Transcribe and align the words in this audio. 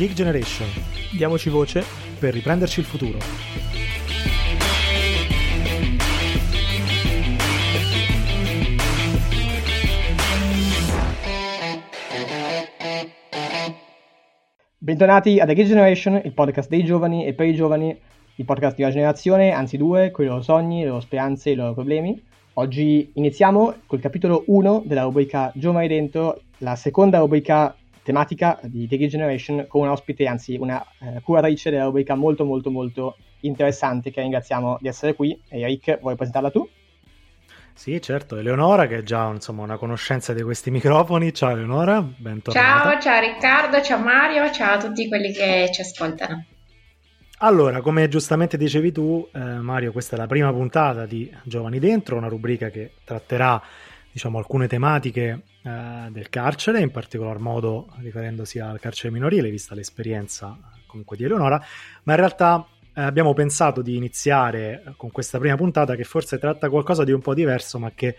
Geek 0.00 0.14
Generation. 0.14 0.66
Diamoci 1.14 1.50
voce 1.50 1.84
per 2.18 2.32
riprenderci 2.32 2.80
il 2.80 2.86
futuro. 2.86 3.18
Bentornati 14.78 15.38
a 15.38 15.44
The 15.44 15.52
Geek 15.52 15.66
Generation, 15.66 16.18
il 16.24 16.32
podcast 16.32 16.70
dei 16.70 16.82
giovani 16.82 17.26
e 17.26 17.34
per 17.34 17.48
i 17.48 17.54
giovani, 17.54 17.94
il 18.36 18.44
podcast 18.46 18.76
di 18.76 18.82
una 18.82 18.92
generazione, 18.92 19.50
anzi 19.50 19.76
due, 19.76 20.10
con 20.10 20.24
i 20.24 20.28
loro 20.28 20.40
sogni, 20.40 20.80
le 20.80 20.88
loro 20.88 21.00
speranze, 21.00 21.50
i 21.50 21.54
loro 21.54 21.74
problemi. 21.74 22.18
Oggi 22.54 23.10
iniziamo 23.16 23.74
col 23.84 24.00
capitolo 24.00 24.44
1 24.46 24.84
della 24.86 25.02
rubrica 25.02 25.52
Giovani 25.54 25.88
Dentro, 25.88 26.40
la 26.58 26.74
seconda 26.74 27.18
rubrica 27.18 27.74
tematica 28.02 28.58
di 28.62 28.86
The 28.86 28.96
Geek 28.96 29.10
Generation 29.10 29.66
con 29.68 29.82
un 29.82 29.88
ospite, 29.88 30.26
anzi 30.26 30.56
una 30.56 30.84
eh, 31.00 31.20
curatrice 31.22 31.70
della 31.70 31.84
rubrica 31.84 32.14
molto 32.14 32.44
molto 32.44 32.70
molto 32.70 33.16
interessante 33.40 34.10
che 34.10 34.20
ringraziamo 34.20 34.78
di 34.80 34.88
essere 34.88 35.14
qui. 35.14 35.38
Eric, 35.48 35.98
vuoi 36.00 36.16
presentarla 36.16 36.50
tu? 36.50 36.68
Sì, 37.72 38.00
certo, 38.02 38.36
Eleonora 38.36 38.86
che 38.86 38.98
è 38.98 39.02
già 39.02 39.28
insomma, 39.28 39.62
una 39.62 39.78
conoscenza 39.78 40.34
di 40.34 40.42
questi 40.42 40.70
microfoni. 40.70 41.32
Ciao 41.32 41.50
Eleonora, 41.50 42.02
bentornata. 42.02 42.90
Ciao, 42.90 43.00
ciao 43.00 43.20
Riccardo, 43.20 43.82
ciao 43.82 43.98
Mario, 43.98 44.50
ciao 44.52 44.74
a 44.74 44.78
tutti 44.78 45.08
quelli 45.08 45.32
che 45.32 45.70
ci 45.72 45.80
ascoltano. 45.80 46.44
Allora, 47.42 47.80
come 47.80 48.06
giustamente 48.08 48.58
dicevi 48.58 48.92
tu, 48.92 49.26
eh, 49.32 49.38
Mario, 49.38 49.92
questa 49.92 50.14
è 50.14 50.18
la 50.18 50.26
prima 50.26 50.52
puntata 50.52 51.06
di 51.06 51.34
Giovani 51.44 51.78
Dentro, 51.78 52.16
una 52.16 52.28
rubrica 52.28 52.68
che 52.68 52.92
tratterà 53.02 53.62
diciamo, 54.12 54.38
alcune 54.38 54.66
tematiche 54.66 55.42
eh, 55.62 56.08
del 56.10 56.28
carcere, 56.28 56.80
in 56.80 56.90
particolar 56.90 57.38
modo 57.38 57.88
riferendosi 57.98 58.58
al 58.58 58.80
carcere 58.80 59.12
minorile, 59.12 59.50
vista 59.50 59.74
l'esperienza 59.74 60.56
comunque 60.86 61.16
di 61.16 61.24
Eleonora, 61.24 61.62
ma 62.02 62.12
in 62.12 62.18
realtà 62.18 62.66
eh, 62.94 63.02
abbiamo 63.02 63.32
pensato 63.32 63.82
di 63.82 63.96
iniziare 63.96 64.94
con 64.96 65.10
questa 65.10 65.38
prima 65.38 65.56
puntata 65.56 65.94
che 65.94 66.04
forse 66.04 66.38
tratta 66.38 66.68
qualcosa 66.68 67.04
di 67.04 67.12
un 67.12 67.20
po' 67.20 67.34
diverso, 67.34 67.78
ma 67.78 67.92
che 67.94 68.16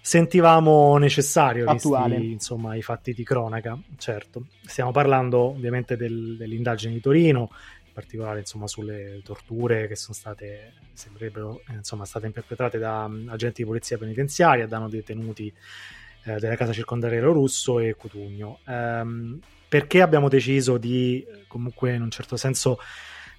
sentivamo 0.00 0.96
necessario, 0.98 1.68
Attuale. 1.68 2.14
visti 2.14 2.30
insomma, 2.30 2.76
i 2.76 2.82
fatti 2.82 3.12
di 3.12 3.24
cronaca. 3.24 3.76
Certo, 3.96 4.46
stiamo 4.64 4.92
parlando 4.92 5.40
ovviamente 5.40 5.96
del, 5.96 6.36
dell'indagine 6.36 6.92
di 6.92 7.00
Torino, 7.00 7.50
particolare 7.96 8.40
insomma, 8.40 8.66
sulle 8.66 9.22
torture 9.24 9.86
che 9.86 9.96
sono 9.96 10.12
state, 10.12 10.74
sembrerebbero 10.92 11.62
insomma, 11.70 12.04
state 12.04 12.28
perpetrate 12.30 12.76
da 12.76 13.04
um, 13.04 13.26
agenti 13.30 13.62
di 13.62 13.68
polizia 13.68 13.96
penitenziaria 13.96 14.66
danno 14.66 14.90
detenuti 14.90 15.50
eh, 16.24 16.38
della 16.38 16.56
casa 16.56 16.74
circondariero 16.74 17.32
russo 17.32 17.78
e 17.78 17.94
Cutugno. 17.94 18.60
Um, 18.66 19.40
perché 19.66 20.02
abbiamo 20.02 20.28
deciso 20.28 20.76
di 20.76 21.26
comunque 21.48 21.94
in 21.94 22.02
un 22.02 22.10
certo 22.10 22.36
senso 22.36 22.78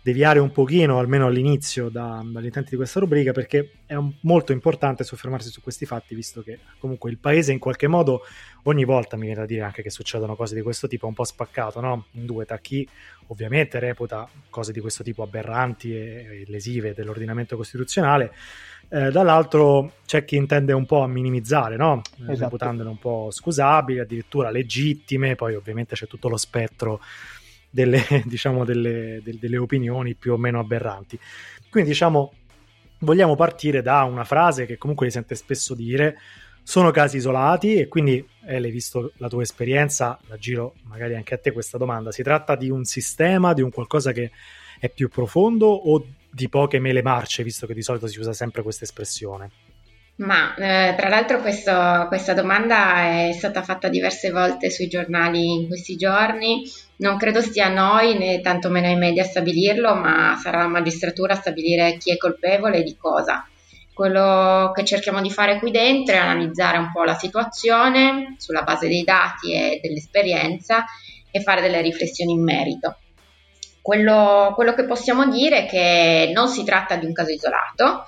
deviare 0.07 0.39
un 0.39 0.53
pochino, 0.53 0.99
almeno 0.99 1.25
all'inizio, 1.25 1.89
da, 1.89 2.23
dagli 2.23 2.45
intenti 2.45 2.69
di 2.69 2.75
questa 2.77 3.01
rubrica, 3.01 3.33
perché 3.33 3.71
è 3.85 3.93
un, 3.93 4.13
molto 4.21 4.53
importante 4.53 5.03
soffermarsi 5.03 5.49
su 5.49 5.61
questi 5.61 5.85
fatti, 5.85 6.15
visto 6.15 6.41
che 6.41 6.59
comunque 6.79 7.09
il 7.09 7.17
paese 7.17 7.51
in 7.51 7.59
qualche 7.59 7.87
modo, 7.87 8.21
ogni 8.63 8.85
volta 8.85 9.17
mi 9.17 9.25
viene 9.25 9.41
da 9.41 9.45
dire 9.45 9.63
anche 9.63 9.81
che 9.81 9.89
succedono 9.89 10.37
cose 10.37 10.55
di 10.55 10.61
questo 10.61 10.87
tipo, 10.87 11.07
è 11.07 11.09
un 11.09 11.13
po' 11.13 11.25
spaccato, 11.25 11.81
no? 11.81 12.05
In 12.11 12.25
due, 12.25 12.45
tra 12.45 12.57
chi 12.59 12.87
ovviamente 13.27 13.79
reputa 13.79 14.29
cose 14.49 14.71
di 14.71 14.79
questo 14.79 15.03
tipo 15.03 15.23
aberranti 15.23 15.93
e, 15.93 15.97
e 15.97 16.43
lesive 16.47 16.93
dell'ordinamento 16.93 17.57
costituzionale, 17.57 18.33
eh, 18.87 19.11
dall'altro 19.11 19.95
c'è 20.05 20.23
chi 20.23 20.37
intende 20.37 20.71
un 20.71 20.85
po' 20.85 21.01
a 21.01 21.07
minimizzare, 21.07 21.75
no? 21.75 22.01
Esatto. 22.21 22.43
reputandole 22.43 22.87
un 22.87 22.97
po' 22.97 23.27
scusabili, 23.29 23.99
addirittura 23.99 24.51
legittime, 24.51 25.35
poi 25.35 25.55
ovviamente 25.55 25.95
c'è 25.95 26.07
tutto 26.07 26.29
lo 26.29 26.37
spettro 26.37 27.01
delle, 27.69 28.03
diciamo, 28.25 28.65
delle, 28.65 29.21
delle, 29.23 29.39
delle 29.39 29.57
opinioni 29.57 30.15
più 30.15 30.33
o 30.33 30.37
meno 30.37 30.59
aberranti. 30.59 31.19
Quindi 31.69 31.89
diciamo 31.89 32.33
vogliamo 32.99 33.35
partire 33.35 33.81
da 33.81 34.03
una 34.03 34.23
frase 34.23 34.65
che 34.65 34.77
comunque 34.77 35.05
si 35.05 35.13
sente 35.13 35.35
spesso 35.35 35.75
dire 35.75 36.17
sono 36.63 36.91
casi 36.91 37.17
isolati 37.17 37.75
e 37.75 37.87
quindi 37.87 38.25
Ele, 38.45 38.69
visto 38.69 39.13
la 39.17 39.29
tua 39.29 39.41
esperienza, 39.41 40.19
la 40.27 40.35
giro 40.37 40.73
magari 40.83 41.15
anche 41.15 41.33
a 41.33 41.37
te 41.37 41.53
questa 41.53 41.77
domanda, 41.77 42.11
si 42.11 42.23
tratta 42.23 42.57
di 42.57 42.69
un 42.69 42.83
sistema, 42.83 43.53
di 43.53 43.61
un 43.61 43.71
qualcosa 43.71 44.11
che 44.11 44.31
è 44.77 44.89
più 44.89 45.07
profondo 45.07 45.67
o 45.67 46.05
di 46.29 46.49
poche 46.49 46.79
mele 46.79 47.01
marce, 47.01 47.43
visto 47.43 47.65
che 47.65 47.73
di 47.73 47.81
solito 47.81 48.07
si 48.07 48.19
usa 48.19 48.33
sempre 48.33 48.63
questa 48.63 48.83
espressione? 48.83 49.49
Ma 50.17 50.55
eh, 50.55 50.95
tra 50.95 51.09
l'altro 51.09 51.41
questo, 51.41 52.05
questa 52.07 52.33
domanda 52.33 53.27
è 53.27 53.31
stata 53.33 53.61
fatta 53.61 53.87
diverse 53.87 54.31
volte 54.31 54.71
sui 54.71 54.87
giornali 54.87 55.53
in 55.53 55.67
questi 55.67 55.95
giorni. 55.95 56.63
Non 56.97 57.17
credo 57.17 57.39
stia 57.41 57.67
a 57.67 57.69
noi 57.69 58.17
né 58.17 58.41
tantomeno 58.41 58.87
ai 58.87 58.95
media 58.95 59.23
stabilirlo, 59.23 59.93
ma 59.93 60.35
sarà 60.41 60.59
la 60.59 60.67
magistratura 60.67 61.33
a 61.33 61.37
stabilire 61.37 61.97
chi 61.97 62.11
è 62.11 62.17
colpevole 62.17 62.77
e 62.77 62.83
di 62.83 62.97
cosa. 62.97 63.47
Quello 63.93 64.71
che 64.73 64.83
cerchiamo 64.85 65.21
di 65.21 65.29
fare 65.29 65.59
qui 65.59 65.69
dentro 65.69 66.15
è 66.15 66.19
analizzare 66.19 66.77
un 66.77 66.91
po' 66.91 67.03
la 67.03 67.15
situazione 67.15 68.35
sulla 68.39 68.63
base 68.63 68.87
dei 68.87 69.03
dati 69.03 69.53
e 69.53 69.79
dell'esperienza 69.81 70.83
e 71.29 71.41
fare 71.41 71.61
delle 71.61 71.81
riflessioni 71.81 72.31
in 72.31 72.43
merito. 72.43 72.97
Quello, 73.81 74.51
quello 74.55 74.73
che 74.73 74.85
possiamo 74.85 75.27
dire 75.29 75.65
è 75.65 75.65
che 75.67 76.31
non 76.33 76.47
si 76.47 76.63
tratta 76.63 76.95
di 76.95 77.05
un 77.05 77.13
caso 77.13 77.31
isolato, 77.31 78.05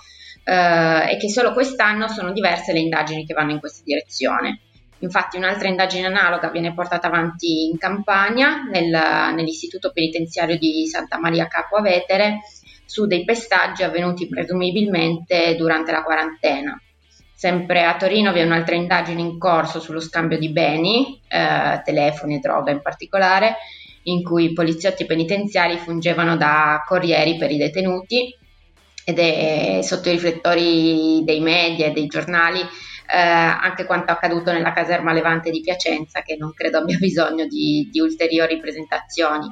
eh, 0.50 1.12
e 1.12 1.18
che 1.18 1.30
solo 1.30 1.54
quest'anno 1.54 2.08
sono 2.08 2.32
diverse 2.32 2.74
le 2.74 2.80
indagini 2.80 3.26
che 3.26 3.36
vanno 3.36 3.52
in 3.52 3.60
questa 3.60 3.84
direzione. 3.86 4.62
Infatti 5.02 5.38
un'altra 5.38 5.68
indagine 5.68 6.08
analoga 6.08 6.50
viene 6.50 6.74
portata 6.74 7.08
avanti 7.08 7.66
in 7.66 7.78
Campania, 7.78 8.64
nel, 8.64 8.90
nell'istituto 8.90 9.92
penitenziario 9.94 10.58
di 10.58 10.88
Santa 10.88 11.20
Maria 11.20 11.48
Capua 11.48 11.82
Vetere, 11.82 12.40
su 12.86 13.06
dei 13.06 13.24
pestaggi 13.24 13.84
avvenuti 13.84 14.28
presumibilmente 14.28 15.56
durante 15.56 15.92
la 15.92 16.02
quarantena. 16.02 16.82
Sempre 17.36 17.86
a 17.86 17.96
Torino 17.96 18.34
vi 18.34 18.40
è 18.40 18.44
un'altra 18.44 18.76
indagine 18.76 19.22
in 19.22 19.38
corso 19.38 19.80
sullo 19.80 20.02
scambio 20.02 20.40
di 20.40 20.50
beni, 20.50 21.22
eh, 21.28 21.82
telefoni 21.86 22.36
e 22.36 22.40
droga 22.40 22.72
in 22.72 22.82
particolare, 22.82 23.56
in 24.04 24.24
cui 24.24 24.46
i 24.46 24.54
poliziotti 24.54 25.06
penitenziari 25.06 25.78
fungevano 25.78 26.36
da 26.36 26.84
corrieri 26.86 27.38
per 27.38 27.52
i 27.52 27.58
detenuti 27.58 28.36
ed 29.10 29.20
è 29.20 29.82
sotto 29.82 30.10
i 30.10 30.14
riflettori 30.14 31.24
dei 31.24 31.40
media 31.40 31.88
e 31.88 31.92
dei 31.92 32.08
giornali 32.08 32.60
eh, 32.60 33.18
anche 33.18 33.86
quanto 33.86 34.12
accaduto 34.12 34.52
nella 34.52 34.72
caserma 34.72 35.14
Levante 35.14 35.50
di 35.50 35.62
Piacenza, 35.62 36.22
che 36.22 36.36
non 36.38 36.54
credo 36.54 36.78
abbia 36.78 36.98
bisogno 37.02 37.48
di, 37.48 37.90
di 37.92 38.00
ulteriori 38.00 38.60
presentazioni. 38.60 39.48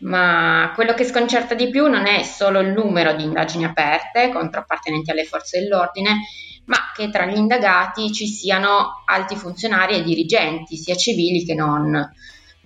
Ma 0.00 0.72
quello 0.74 0.92
che 0.92 1.04
sconcerta 1.04 1.54
di 1.54 1.70
più 1.70 1.86
non 1.86 2.06
è 2.06 2.22
solo 2.24 2.60
il 2.60 2.72
numero 2.72 3.14
di 3.14 3.22
indagini 3.22 3.64
aperte 3.64 4.30
contro 4.30 4.60
appartenenti 4.60 5.10
alle 5.10 5.24
forze 5.24 5.60
dell'ordine, 5.60 6.16
ma 6.66 6.76
che 6.94 7.10
tra 7.10 7.26
gli 7.26 7.36
indagati 7.36 8.12
ci 8.12 8.26
siano 8.26 9.04
alti 9.06 9.36
funzionari 9.36 9.94
e 9.94 10.02
dirigenti, 10.02 10.76
sia 10.76 10.96
civili 10.96 11.44
che 11.44 11.54
non, 11.54 12.10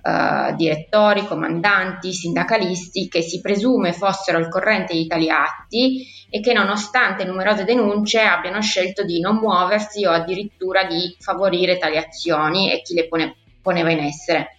Uh, 0.08 0.56
direttori, 0.56 1.26
comandanti, 1.26 2.14
sindacalisti 2.14 3.08
che 3.08 3.20
si 3.20 3.42
presume 3.42 3.92
fossero 3.92 4.38
al 4.38 4.48
corrente 4.48 4.94
di 4.94 5.06
tali 5.06 5.28
atti 5.28 6.06
e 6.30 6.41
che 6.41 6.54
nonostante 6.54 7.24
numerose 7.24 7.64
denunce 7.64 8.22
abbiano 8.22 8.62
scelto 8.62 9.04
di 9.04 9.20
non 9.20 9.36
muoversi 9.36 10.06
o 10.06 10.10
addirittura 10.12 10.84
di 10.84 11.14
favorire 11.20 11.76
tali 11.76 11.98
azioni 11.98 12.72
e 12.72 12.80
chi 12.80 12.94
le 12.94 13.06
pone, 13.06 13.36
poneva 13.60 13.91
in 13.91 13.98
essere. 13.98 14.56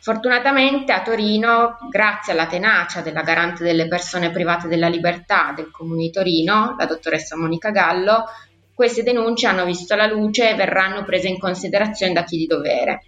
Fortunatamente 0.00 0.90
a 0.92 1.02
Torino, 1.02 1.76
grazie 1.90 2.32
alla 2.32 2.46
tenacia 2.46 3.02
della 3.02 3.20
garante 3.20 3.62
delle 3.62 3.88
persone 3.88 4.30
private 4.30 4.68
della 4.68 4.88
libertà 4.88 5.52
del 5.54 5.70
Comune 5.70 6.04
di 6.04 6.10
Torino, 6.10 6.76
la 6.78 6.86
dottoressa 6.86 7.36
Monica 7.36 7.70
Gallo, 7.70 8.24
queste 8.72 9.02
denunce 9.02 9.48
hanno 9.48 9.66
visto 9.66 9.94
la 9.96 10.06
luce 10.06 10.48
e 10.48 10.54
verranno 10.54 11.04
prese 11.04 11.28
in 11.28 11.38
considerazione 11.38 12.14
da 12.14 12.22
chi 12.22 12.38
di 12.38 12.46
dovere 12.46 13.02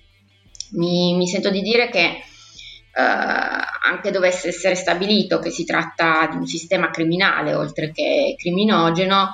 mi, 0.73 1.15
mi 1.15 1.27
sento 1.27 1.51
di 1.51 1.61
dire 1.61 1.89
che 1.89 2.23
Uh, 2.93 3.89
anche 3.89 4.11
dovesse 4.11 4.49
essere 4.49 4.75
stabilito 4.75 5.39
che 5.39 5.51
si 5.51 5.65
tratta 5.65 6.27
di 6.29 6.37
un 6.37 6.45
sistema 6.45 6.91
criminale 6.91 7.55
oltre 7.55 7.93
che 7.93 8.35
criminogeno, 8.37 9.31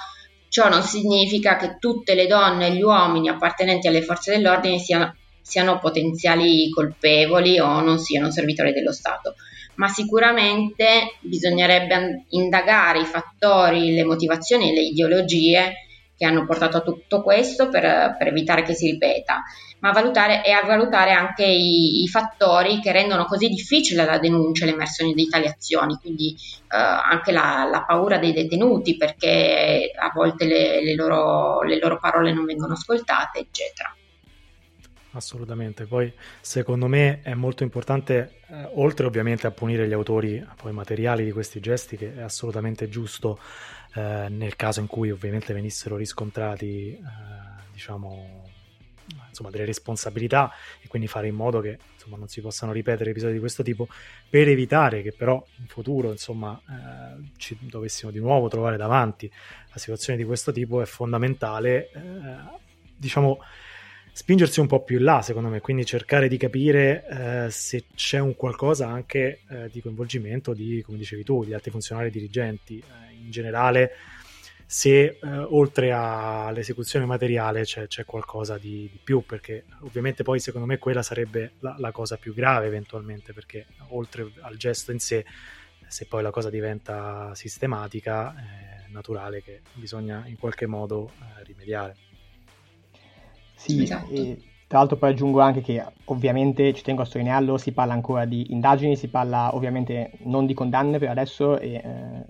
ciò 0.51 0.69
non 0.69 0.83
significa 0.83 1.57
che 1.57 1.79
tutte 1.79 2.15
le 2.15 2.27
donne 2.27 2.67
e 2.67 2.73
gli 2.73 2.83
uomini 2.83 3.31
appartenenti 3.31 3.89
alle 3.89 4.03
forze 4.03 4.33
dell'ordine 4.33 4.79
siano, 4.79 5.17
siano 5.41 5.79
potenziali 5.79 6.69
colpevoli 6.69 7.59
o 7.59 7.81
non 7.81 7.99
siano 7.99 8.31
servitori 8.31 8.75
dello 8.75 8.93
Stato, 8.93 9.37
ma 9.77 9.89
sicuramente 9.89 11.17
bisognerebbe 11.21 12.25
indagare 12.31 13.01
i 13.01 13.05
fattori, 13.05 13.95
le 13.95 14.05
motivazioni 14.05 14.69
e 14.69 14.75
le 14.75 14.83
ideologie 14.83 15.75
che 16.17 16.25
hanno 16.25 16.47
portato 16.47 16.79
a 16.79 16.81
tutto 16.81 17.23
questo 17.23 17.69
per, 17.69 18.17
per 18.19 18.29
evitare 18.29 18.63
che 18.63 18.75
si 18.75 18.91
ripeta, 18.91 19.43
ma 19.81 19.91
a 19.91 19.93
valutare, 19.93 20.43
e 20.43 20.51
a 20.51 20.65
valutare 20.65 21.13
anche 21.13 21.45
i, 21.45 22.03
i, 22.03 22.09
fattori 22.09 22.81
che 22.81 22.93
rendono 22.93 23.27
così 23.27 23.49
difficile 23.49 24.05
la 24.05 24.19
denuncia 24.19 24.65
e 24.65 24.71
l'emersione 24.71 25.13
di 25.13 25.29
tali 25.29 25.47
azioni, 25.47 25.99
quindi 26.01 26.35
eh, 26.35 26.77
anche 26.77 27.33
la, 27.33 27.69
la, 27.71 27.85
paura 27.85 28.19
dei 28.19 28.33
detenuti 28.33 28.97
perché 28.97 29.91
a 29.95 30.11
volte 30.15 30.47
le, 30.47 30.83
le, 30.83 30.95
loro, 30.95 31.63
le 31.63 31.79
loro 31.79 31.99
parole 31.99 32.33
non 32.33 32.47
vengono 32.47 32.73
ascoltate, 32.73 33.41
eccetera. 33.41 33.95
assolutamente. 35.13 35.85
Poi 35.85 36.11
secondo 36.41 36.87
me 36.87 37.21
è 37.23 37.35
molto 37.35 37.63
importante, 37.63 38.39
eh, 38.49 38.71
oltre 38.75 39.05
ovviamente 39.05 39.47
a 39.47 39.51
punire 39.51 39.87
gli 39.87 39.93
autori 39.93 40.45
poi 40.57 40.73
materiali 40.73 41.25
di 41.25 41.33
questi 41.33 41.61
gesti, 41.61 41.99
che 41.99 42.15
è 42.17 42.23
assolutamente 42.23 42.89
giusto 42.89 43.39
eh, 43.97 44.29
nel 44.29 44.57
caso 44.57 44.81
in 44.81 44.87
cui 44.87 45.11
ovviamente 45.11 45.55
venissero 45.55 45.97
riscontrati, 45.97 46.93
eh, 46.93 47.01
diciamo, 47.73 48.45
insomma, 49.29 49.51
delle 49.51 49.65
responsabilità 49.65 50.53
e 50.81 50.89
quindi 50.89 51.09
fare 51.09 51.29
in 51.29 51.35
modo 51.35 51.61
che 51.61 51.79
insomma, 51.95 52.17
non 52.17 52.29
si 52.29 52.41
possano 52.41 52.73
ripetere 52.73 53.11
episodi 53.11 53.35
di 53.35 53.39
questo 53.39 53.63
tipo, 53.63 53.89
per 54.29 54.49
evitare 54.49 55.03
che 55.03 55.13
però 55.13 55.43
in 55.61 55.67
futuro 55.67 56.11
insomma, 56.11 56.61
eh, 56.69 57.31
ci 57.37 57.57
dovessimo 57.61 58.11
di 58.11 58.19
nuovo 58.19 58.49
trovare 58.49 58.77
davanti 58.77 59.31
a 59.71 59.79
situazioni 59.79 60.19
di 60.19 60.25
questo 60.25 60.53
tipo, 60.53 60.83
è 60.83 60.87
fondamentale, 60.87 61.91
eh, 61.93 62.01
diciamo, 62.97 63.39
spingersi 64.13 64.61
un 64.61 64.67
po' 64.67 64.83
più 64.83 64.97
in 64.99 65.05
là, 65.05 65.21
secondo 65.21 65.51
me, 65.51 65.61
quindi 65.61 65.85
cercare 65.85 66.29
di 66.29 66.39
capire 66.39 67.07
eh, 67.07 67.51
se 67.51 67.85
c'è 67.95 68.19
un 68.19 68.35
qualcosa 68.35 68.89
anche 68.89 69.41
eh, 69.49 69.69
di 69.71 69.83
coinvolgimento 69.83 70.55
di, 70.55 70.83
come 70.85 70.97
dicevi 70.97 71.23
tu, 71.23 71.45
di 71.45 71.53
altri 71.53 71.71
funzionari 71.71 72.11
dirigenti. 72.11 72.83
In 73.27 73.33
generale, 73.33 73.91
se 74.65 75.05
eh, 75.05 75.19
oltre 75.29 75.93
all'esecuzione 75.93 77.05
materiale 77.07 77.63
c'è, 77.63 77.89
c'è 77.89 78.05
qualcosa 78.05 78.57
di, 78.57 78.89
di, 78.91 79.01
più, 79.03 79.25
perché 79.27 79.65
ovviamente 79.81 80.23
poi 80.23 80.39
secondo 80.39 80.67
me 80.67 80.79
quella 80.79 81.03
sarebbe 81.03 81.55
la, 81.59 81.75
la, 81.79 81.91
cosa 81.91 82.17
più 82.17 82.33
grave 82.33 82.67
eventualmente, 82.67 83.33
perché 83.33 83.67
oltre 83.89 84.31
al 84.41 84.57
gesto 84.57 84.93
in 84.93 85.01
sé, 85.01 85.25
se 85.89 86.07
poi 86.07 86.23
la 86.23 86.31
cosa 86.31 86.51
diventa 86.51 87.35
sistematica, 87.35 88.35
è 88.35 88.91
naturale 88.91 89.43
che 89.43 89.63
bisogna 89.75 90.25
in 90.27 90.39
qualche 90.39 90.67
modo 90.67 91.11
eh, 91.19 91.43
rimediare. 91.45 91.97
Sì, 93.57 93.83
esatto. 93.83 94.13
e 94.13 94.39
tra 94.69 94.79
l'altro 94.79 94.97
poi 94.97 95.11
aggiungo 95.11 95.41
anche 95.41 95.61
che 95.61 95.85
ovviamente, 96.07 96.75
ci 96.75 96.83
tengo 96.83 97.03
a 97.03 97.05
sottolinearlo, 97.05 97.57
si 97.57 97.73
parla 97.73 97.93
ancora 97.93 98.25
di 98.25 98.53
indagini, 98.53 98.97
si 98.97 99.07
parla 99.07 99.55
ovviamente 99.55 100.13
non 100.25 100.45
di 100.45 100.55
condanne 100.55 100.99
per 100.99 101.11
adesso 101.11 101.59
e 101.59 101.75
eh, 101.75 102.25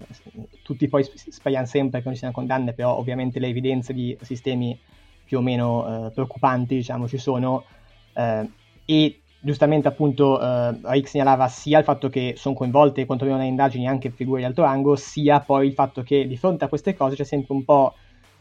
tutti 0.62 0.86
poi 0.86 1.02
speriamo 1.04 1.64
sempre 1.64 2.00
che 2.00 2.04
non 2.04 2.12
ci 2.12 2.20
siano 2.20 2.34
condanne, 2.34 2.74
però 2.74 2.96
ovviamente 2.98 3.38
le 3.38 3.46
evidenze 3.46 3.94
di 3.94 4.16
sistemi 4.20 4.78
più 5.24 5.38
o 5.38 5.40
meno 5.40 6.06
eh, 6.06 6.10
preoccupanti 6.10 6.76
diciamo 6.76 7.08
ci 7.08 7.16
sono. 7.16 7.64
Eh, 8.12 8.50
e 8.84 9.20
giustamente 9.40 9.88
appunto 9.88 10.38
eh, 10.38 10.78
Rick 10.82 11.08
segnalava 11.08 11.48
sia 11.48 11.78
il 11.78 11.84
fatto 11.84 12.10
che 12.10 12.34
sono 12.36 12.54
coinvolte 12.54 13.06
quantomeno 13.06 13.38
nelle 13.38 13.48
indagini 13.48 13.88
anche 13.88 14.10
figure 14.10 14.40
di 14.40 14.46
alto 14.46 14.60
rango, 14.60 14.94
sia 14.94 15.40
poi 15.40 15.68
il 15.68 15.72
fatto 15.72 16.02
che 16.02 16.26
di 16.26 16.36
fronte 16.36 16.64
a 16.64 16.68
queste 16.68 16.94
cose 16.94 17.16
c'è 17.16 17.24
sempre 17.24 17.54
un 17.54 17.64
po' 17.64 17.94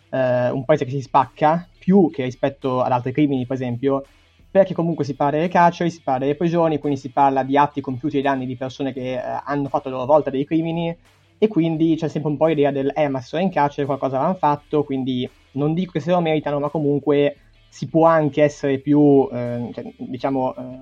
eh, 0.10 0.50
un 0.50 0.66
paese 0.66 0.84
che 0.84 0.92
si 0.92 1.02
spacca 1.02 1.70
più 1.86 2.10
che 2.12 2.24
rispetto 2.24 2.82
ad 2.82 2.92
altri 2.92 3.12
crimini, 3.12 3.46
per 3.46 3.58
esempio, 3.58 4.04
perché 4.50 4.74
comunque 4.74 5.06
si 5.06 5.14
parla 5.14 5.38
delle 5.38 5.50
carceri, 5.50 5.92
si 5.92 6.02
parla 6.02 6.22
delle 6.22 6.36
prigioni, 6.36 6.80
quindi 6.80 6.98
si 6.98 7.12
parla 7.12 7.44
di 7.44 7.56
atti 7.56 7.80
compiuti 7.80 8.18
ai 8.18 8.24
danni 8.24 8.48
di 8.48 8.56
persone 8.56 8.92
che 8.92 9.14
eh, 9.14 9.42
hanno 9.44 9.70
fatto 9.70 9.90
a 9.90 9.92
loro 9.92 10.06
volta 10.06 10.32
dei 10.32 10.46
crimini 10.46 10.98
e 11.38 11.48
quindi 11.48 11.96
c'è 11.96 12.08
sempre 12.08 12.32
un 12.32 12.38
po' 12.38 12.48
l'idea 12.48 12.72
del 12.72 12.92
eh 12.96 13.08
ma 13.08 13.20
se 13.22 13.28
sono 13.28 13.44
in 13.44 13.52
carcere 13.52 13.86
qualcosa 13.86 14.18
avranno 14.18 14.34
fatto, 14.34 14.84
quindi 14.84 15.30
non 15.52 15.76
dico 15.76 15.92
che 15.92 16.00
se 16.00 16.10
lo 16.10 16.22
meritano, 16.22 16.60
ma 16.60 16.70
comunque 16.70 17.38
si 17.70 17.88
può 17.88 18.08
anche 18.08 18.42
essere 18.42 18.80
più, 18.80 19.30
eh, 19.32 19.70
cioè, 19.72 19.94
diciamo, 19.98 20.56
eh, 20.56 20.80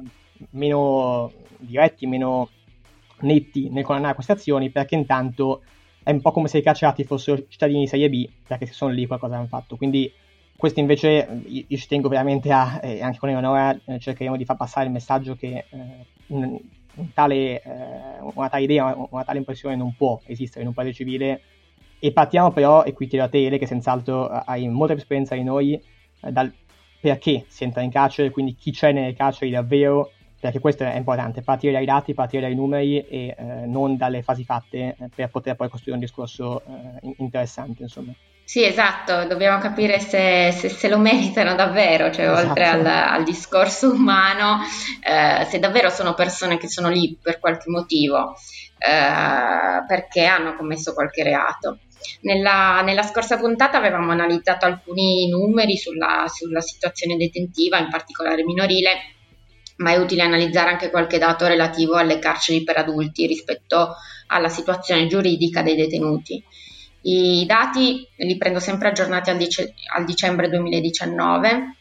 meno 0.52 1.32
diretti, 1.58 2.06
meno 2.06 2.48
netti 3.22 3.68
nel 3.70 3.84
condannare 3.84 4.14
queste 4.14 4.32
azioni, 4.32 4.70
perché 4.70 4.96
intanto 4.96 5.64
è 6.02 6.12
un 6.12 6.22
po' 6.22 6.32
come 6.32 6.48
se 6.48 6.60
i 6.60 6.64
carcerati 6.64 7.04
fossero 7.04 7.44
cittadini 7.50 7.82
di 7.82 7.88
serie 7.88 8.10
B, 8.10 8.30
perché 8.48 8.68
se 8.68 8.74
sono 8.74 8.94
lì 8.94 9.06
qualcosa 9.06 9.36
hanno 9.36 9.48
fatto. 9.48 9.76
Quindi 9.76 10.10
questo 10.64 10.80
invece 10.80 11.42
io, 11.46 11.78
ci 11.78 11.88
tengo 11.88 12.08
veramente 12.08 12.50
a, 12.50 12.80
e 12.82 13.02
anche 13.02 13.18
con 13.18 13.28
Eleonora 13.28 13.78
eh, 13.84 14.00
cercheremo 14.00 14.38
di 14.38 14.46
far 14.46 14.56
passare 14.56 14.86
il 14.86 14.94
messaggio 14.94 15.36
che 15.36 15.66
eh, 15.70 16.06
un, 16.28 16.58
un 16.96 17.12
tale, 17.12 17.62
eh, 17.62 18.22
una 18.34 18.48
tale 18.48 18.64
idea, 18.64 18.96
una 19.10 19.26
tale 19.26 19.40
impressione 19.40 19.76
non 19.76 19.94
può 19.94 20.22
esistere 20.26 20.62
in 20.62 20.68
un 20.68 20.74
paese 20.74 20.94
civile. 20.94 21.42
E 22.00 22.14
partiamo 22.14 22.52
però, 22.54 22.84
e 22.84 22.94
qui 22.94 23.08
chiedo 23.08 23.26
a 23.26 23.28
te 23.28 23.46
Ele, 23.46 23.58
che 23.58 23.66
senz'altro 23.66 24.26
hai 24.30 24.70
molta 24.70 24.94
più 24.94 25.02
esperienza 25.02 25.36
di 25.36 25.44
noi, 25.44 25.74
eh, 25.74 26.32
dal 26.32 26.54
perché 27.02 27.44
si 27.50 27.66
entra 27.66 27.82
in 27.82 27.92
carcere, 27.92 28.30
quindi 28.30 28.56
chi 28.56 28.72
c'è 28.72 28.94
nelle 28.94 29.12
carceri 29.12 29.52
davvero, 29.52 30.12
perché 30.40 30.60
questo 30.60 30.86
è 30.86 30.96
importante, 30.96 31.42
partire 31.42 31.74
dai 31.74 31.84
dati, 31.84 32.14
partire 32.14 32.44
dai 32.44 32.56
numeri 32.56 33.02
e 33.02 33.36
eh, 33.38 33.66
non 33.66 33.98
dalle 33.98 34.22
fasi 34.22 34.46
fatte 34.46 34.96
eh, 34.98 35.10
per 35.14 35.30
poter 35.30 35.58
poi 35.58 35.68
costruire 35.68 36.00
un 36.00 36.06
discorso 36.06 36.62
eh, 36.62 37.16
interessante, 37.18 37.84
insomma. 37.84 38.14
Sì, 38.46 38.66
esatto, 38.66 39.26
dobbiamo 39.26 39.58
capire 39.60 40.00
se, 40.00 40.52
se, 40.52 40.70
se 40.70 40.90
lo 40.90 40.98
meritano 40.98 41.56
davvero, 41.56 42.12
cioè 42.12 42.26
esatto. 42.26 42.48
oltre 42.50 42.66
al, 42.68 42.86
al, 42.86 43.24
discorso 43.24 43.92
umano, 43.92 44.60
eh, 45.02 45.46
se 45.46 45.60
davvero 45.60 45.90
sono 45.90 46.14
persone 46.14 46.58
che 46.58 46.68
sono 46.68 46.90
lì 46.90 47.18
per 47.20 47.40
qualche 47.40 47.70
motivo, 47.70 48.36
eh, 48.78 49.86
perché 49.88 50.26
hanno 50.26 50.56
commesso 50.56 50.94
qualche 50.94 51.24
reato. 51.24 51.80
Nella, 52.22 52.82
nella, 52.82 53.04
scorsa 53.04 53.38
puntata 53.38 53.78
avevamo 53.78 54.12
analizzato 54.12 54.66
alcuni 54.66 55.30
numeri 55.30 55.78
sulla, 55.78 56.26
sulla 56.28 56.62
situazione 56.62 57.16
detentiva, 57.16 57.78
in 57.78 57.90
particolare 57.90 58.44
minorile, 58.44 58.92
ma 59.78 59.92
è 59.92 59.98
utile 59.98 60.22
analizzare 60.22 60.70
anche 60.70 60.90
qualche 60.90 61.18
dato 61.18 61.48
relativo 61.48 61.96
alle 61.96 62.20
carceri 62.20 62.64
per 62.64 62.78
adulti 62.78 63.26
rispetto 63.26 63.96
alla 64.28 64.50
situazione 64.50 65.08
giuridica 65.08 65.62
dei 65.62 65.76
detenuti. 65.76 66.44
I 67.06 67.46
dati 67.46 68.08
li 68.16 68.38
prendo 68.38 68.60
sempre 68.60 68.90
aggiornati 68.90 69.30
al, 69.30 69.38
dice- 69.38 69.74
al 69.94 70.06
dicembre 70.06 70.50
2019 70.50 71.76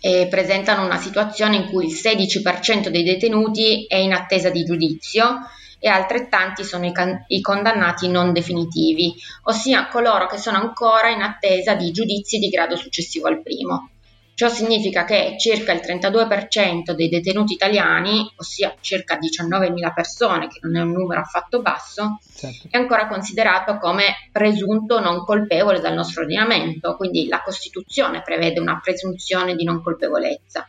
e 0.00 0.26
presentano 0.30 0.84
una 0.84 0.96
situazione 0.96 1.56
in 1.56 1.66
cui 1.66 1.86
il 1.86 1.92
16% 1.92 2.88
dei 2.88 3.02
detenuti 3.02 3.86
è 3.86 3.96
in 3.96 4.12
attesa 4.12 4.50
di 4.50 4.64
giudizio 4.64 5.40
e 5.78 5.88
altrettanti 5.88 6.64
sono 6.64 6.86
i, 6.86 6.92
can- 6.92 7.24
i, 7.28 7.40
condannati 7.40 8.08
non 8.08 8.32
definitivi, 8.32 9.14
ossia 9.44 9.88
coloro 9.88 10.26
che 10.26 10.38
sono 10.38 10.56
ancora 10.56 11.10
in 11.10 11.20
attesa 11.20 11.74
di 11.74 11.90
giudizi 11.90 12.38
di 12.38 12.48
grado 12.48 12.76
successivo 12.76 13.28
al 13.28 13.42
primo. 13.42 13.90
Ciò 14.36 14.50
significa 14.50 15.04
che 15.04 15.36
circa 15.38 15.72
il 15.72 15.80
32% 15.82 16.92
dei 16.92 17.08
detenuti 17.08 17.54
italiani, 17.54 18.30
ossia 18.36 18.76
circa 18.82 19.18
19.000 19.18 19.94
persone, 19.94 20.48
che 20.48 20.58
non 20.60 20.76
è 20.76 20.82
un 20.82 20.90
numero 20.90 21.22
affatto 21.22 21.62
basso, 21.62 22.18
certo. 22.36 22.68
è 22.70 22.76
ancora 22.76 23.08
considerato 23.08 23.78
come 23.78 24.28
presunto 24.30 25.00
non 25.00 25.24
colpevole 25.24 25.80
dal 25.80 25.94
nostro 25.94 26.20
ordinamento, 26.20 26.96
quindi 26.96 27.28
la 27.28 27.40
Costituzione 27.40 28.20
prevede 28.20 28.60
una 28.60 28.78
presunzione 28.78 29.56
di 29.56 29.64
non 29.64 29.82
colpevolezza. 29.82 30.66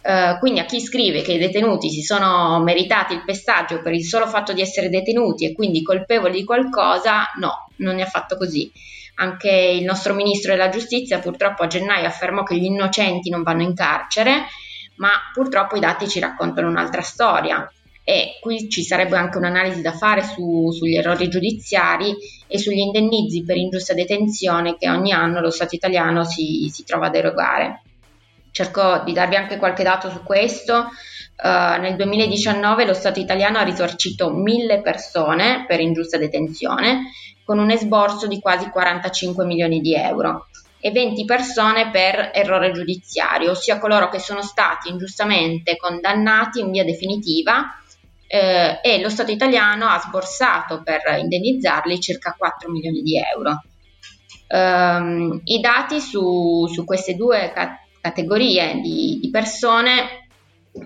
Uh, 0.00 0.38
quindi 0.38 0.60
a 0.60 0.64
chi 0.64 0.78
scrive 0.78 1.22
che 1.22 1.32
i 1.32 1.38
detenuti 1.38 1.90
si 1.90 2.02
sono 2.02 2.60
meritati 2.62 3.14
il 3.14 3.24
pestaggio 3.24 3.82
per 3.82 3.92
il 3.92 4.04
solo 4.04 4.28
fatto 4.28 4.52
di 4.52 4.60
essere 4.60 4.88
detenuti 4.88 5.46
e 5.46 5.52
quindi 5.52 5.82
colpevoli 5.82 6.38
di 6.38 6.44
qualcosa, 6.44 7.24
no, 7.40 7.70
non 7.78 7.98
è 7.98 8.02
affatto 8.02 8.36
così. 8.36 8.70
Anche 9.16 9.50
il 9.50 9.84
nostro 9.84 10.14
ministro 10.14 10.52
della 10.52 10.70
giustizia 10.70 11.20
purtroppo 11.20 11.62
a 11.62 11.66
gennaio 11.68 12.06
affermò 12.06 12.42
che 12.42 12.56
gli 12.56 12.64
innocenti 12.64 13.30
non 13.30 13.42
vanno 13.42 13.62
in 13.62 13.74
carcere, 13.74 14.46
ma 14.96 15.10
purtroppo 15.32 15.76
i 15.76 15.80
dati 15.80 16.08
ci 16.08 16.20
raccontano 16.20 16.68
un'altra 16.68 17.02
storia. 17.02 17.68
E 18.06 18.38
qui 18.40 18.68
ci 18.68 18.82
sarebbe 18.82 19.16
anche 19.16 19.38
un'analisi 19.38 19.80
da 19.80 19.92
fare 19.92 20.22
su, 20.22 20.70
sugli 20.72 20.96
errori 20.96 21.28
giudiziari 21.28 22.14
e 22.46 22.58
sugli 22.58 22.78
indennizi 22.78 23.44
per 23.44 23.56
ingiusta 23.56 23.94
detenzione 23.94 24.76
che 24.76 24.90
ogni 24.90 25.12
anno 25.12 25.40
lo 25.40 25.50
Stato 25.50 25.74
italiano 25.74 26.24
si, 26.24 26.68
si 26.70 26.84
trova 26.84 27.06
ad 27.06 27.14
erogare. 27.14 27.82
Cerco 28.50 29.02
di 29.04 29.12
darvi 29.12 29.36
anche 29.36 29.56
qualche 29.56 29.82
dato 29.82 30.10
su 30.10 30.22
questo. 30.22 30.88
Uh, 31.36 31.80
nel 31.80 31.96
2019 31.96 32.84
lo 32.84 32.94
Stato 32.94 33.20
italiano 33.20 33.58
ha 33.58 33.62
risarcito 33.62 34.30
mille 34.30 34.82
persone 34.82 35.64
per 35.66 35.80
ingiusta 35.80 36.18
detenzione 36.18 37.10
con 37.44 37.58
un 37.58 37.70
esborso 37.70 38.26
di 38.26 38.40
quasi 38.40 38.70
45 38.70 39.44
milioni 39.44 39.80
di 39.80 39.94
euro 39.94 40.46
e 40.80 40.90
20 40.90 41.24
persone 41.24 41.90
per 41.90 42.30
errore 42.34 42.72
giudiziario, 42.72 43.52
ossia 43.52 43.78
coloro 43.78 44.08
che 44.10 44.18
sono 44.18 44.42
stati 44.42 44.90
ingiustamente 44.90 45.76
condannati 45.76 46.60
in 46.60 46.70
via 46.70 46.84
definitiva 46.84 47.78
eh, 48.26 48.80
e 48.82 49.00
lo 49.00 49.08
Stato 49.08 49.30
italiano 49.30 49.86
ha 49.86 49.98
sborsato 49.98 50.82
per 50.82 51.00
indennizzarli 51.18 52.00
circa 52.00 52.34
4 52.36 52.70
milioni 52.70 53.00
di 53.00 53.18
euro. 53.18 53.62
Um, 54.46 55.40
I 55.44 55.60
dati 55.60 56.00
su, 56.00 56.66
su 56.70 56.84
queste 56.84 57.14
due 57.14 57.50
ca- 57.54 57.78
categorie 58.00 58.80
di, 58.80 59.18
di 59.22 59.30
persone 59.30 60.28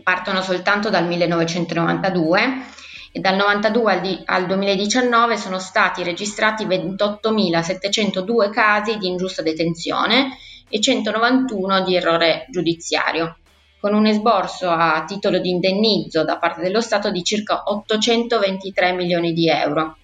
partono 0.02 0.42
soltanto 0.42 0.90
dal 0.90 1.06
1992 1.06 2.76
e 3.12 3.20
dal 3.20 3.36
92 3.36 3.92
al, 3.92 4.00
di, 4.00 4.20
al 4.24 4.46
2019 4.46 5.36
sono 5.36 5.58
stati 5.58 6.02
registrati 6.02 6.66
28.702 6.66 8.50
casi 8.50 8.98
di 8.98 9.06
ingiusta 9.06 9.42
detenzione 9.42 10.36
e 10.68 10.80
191 10.80 11.82
di 11.82 11.96
errore 11.96 12.46
giudiziario, 12.50 13.38
con 13.80 13.94
un 13.94 14.06
esborso 14.06 14.68
a 14.68 15.04
titolo 15.06 15.38
di 15.38 15.50
indennizzo 15.50 16.24
da 16.24 16.38
parte 16.38 16.60
dello 16.60 16.80
Stato 16.80 17.10
di 17.10 17.22
circa 17.22 17.62
823 17.64 18.92
milioni 18.92 19.32
di 19.32 19.48
euro. 19.48 19.96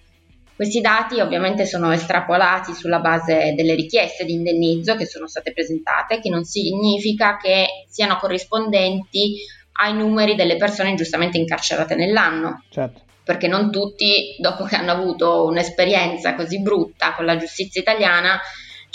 Questi 0.55 0.79
dati 0.79 1.19
ovviamente 1.19 1.65
sono 1.65 1.91
estrapolati 1.91 2.73
sulla 2.73 2.99
base 2.99 3.53
delle 3.57 3.75
richieste 3.75 4.23
di 4.23 4.33
indennizzo 4.33 4.95
che 4.95 5.05
sono 5.05 5.27
state 5.27 5.51
presentate, 5.51 6.21
che 6.21 6.29
non 6.29 6.45
significa 6.45 7.35
che 7.35 7.67
siano 7.89 8.15
corrispondenti 8.15 9.35
ai 9.77 9.93
numeri 9.93 10.35
delle 10.35 10.57
persone 10.57 10.89
ingiustamente 10.89 11.37
incarcerate 11.37 11.95
nell'anno. 11.95 12.63
Certo. 12.69 13.01
Perché 13.23 13.47
non 13.47 13.71
tutti, 13.71 14.35
dopo 14.39 14.65
che 14.65 14.75
hanno 14.75 14.91
avuto 14.91 15.45
un'esperienza 15.45 16.35
così 16.35 16.61
brutta 16.61 17.13
con 17.13 17.25
la 17.25 17.37
giustizia 17.37 17.81
italiana, 17.81 18.39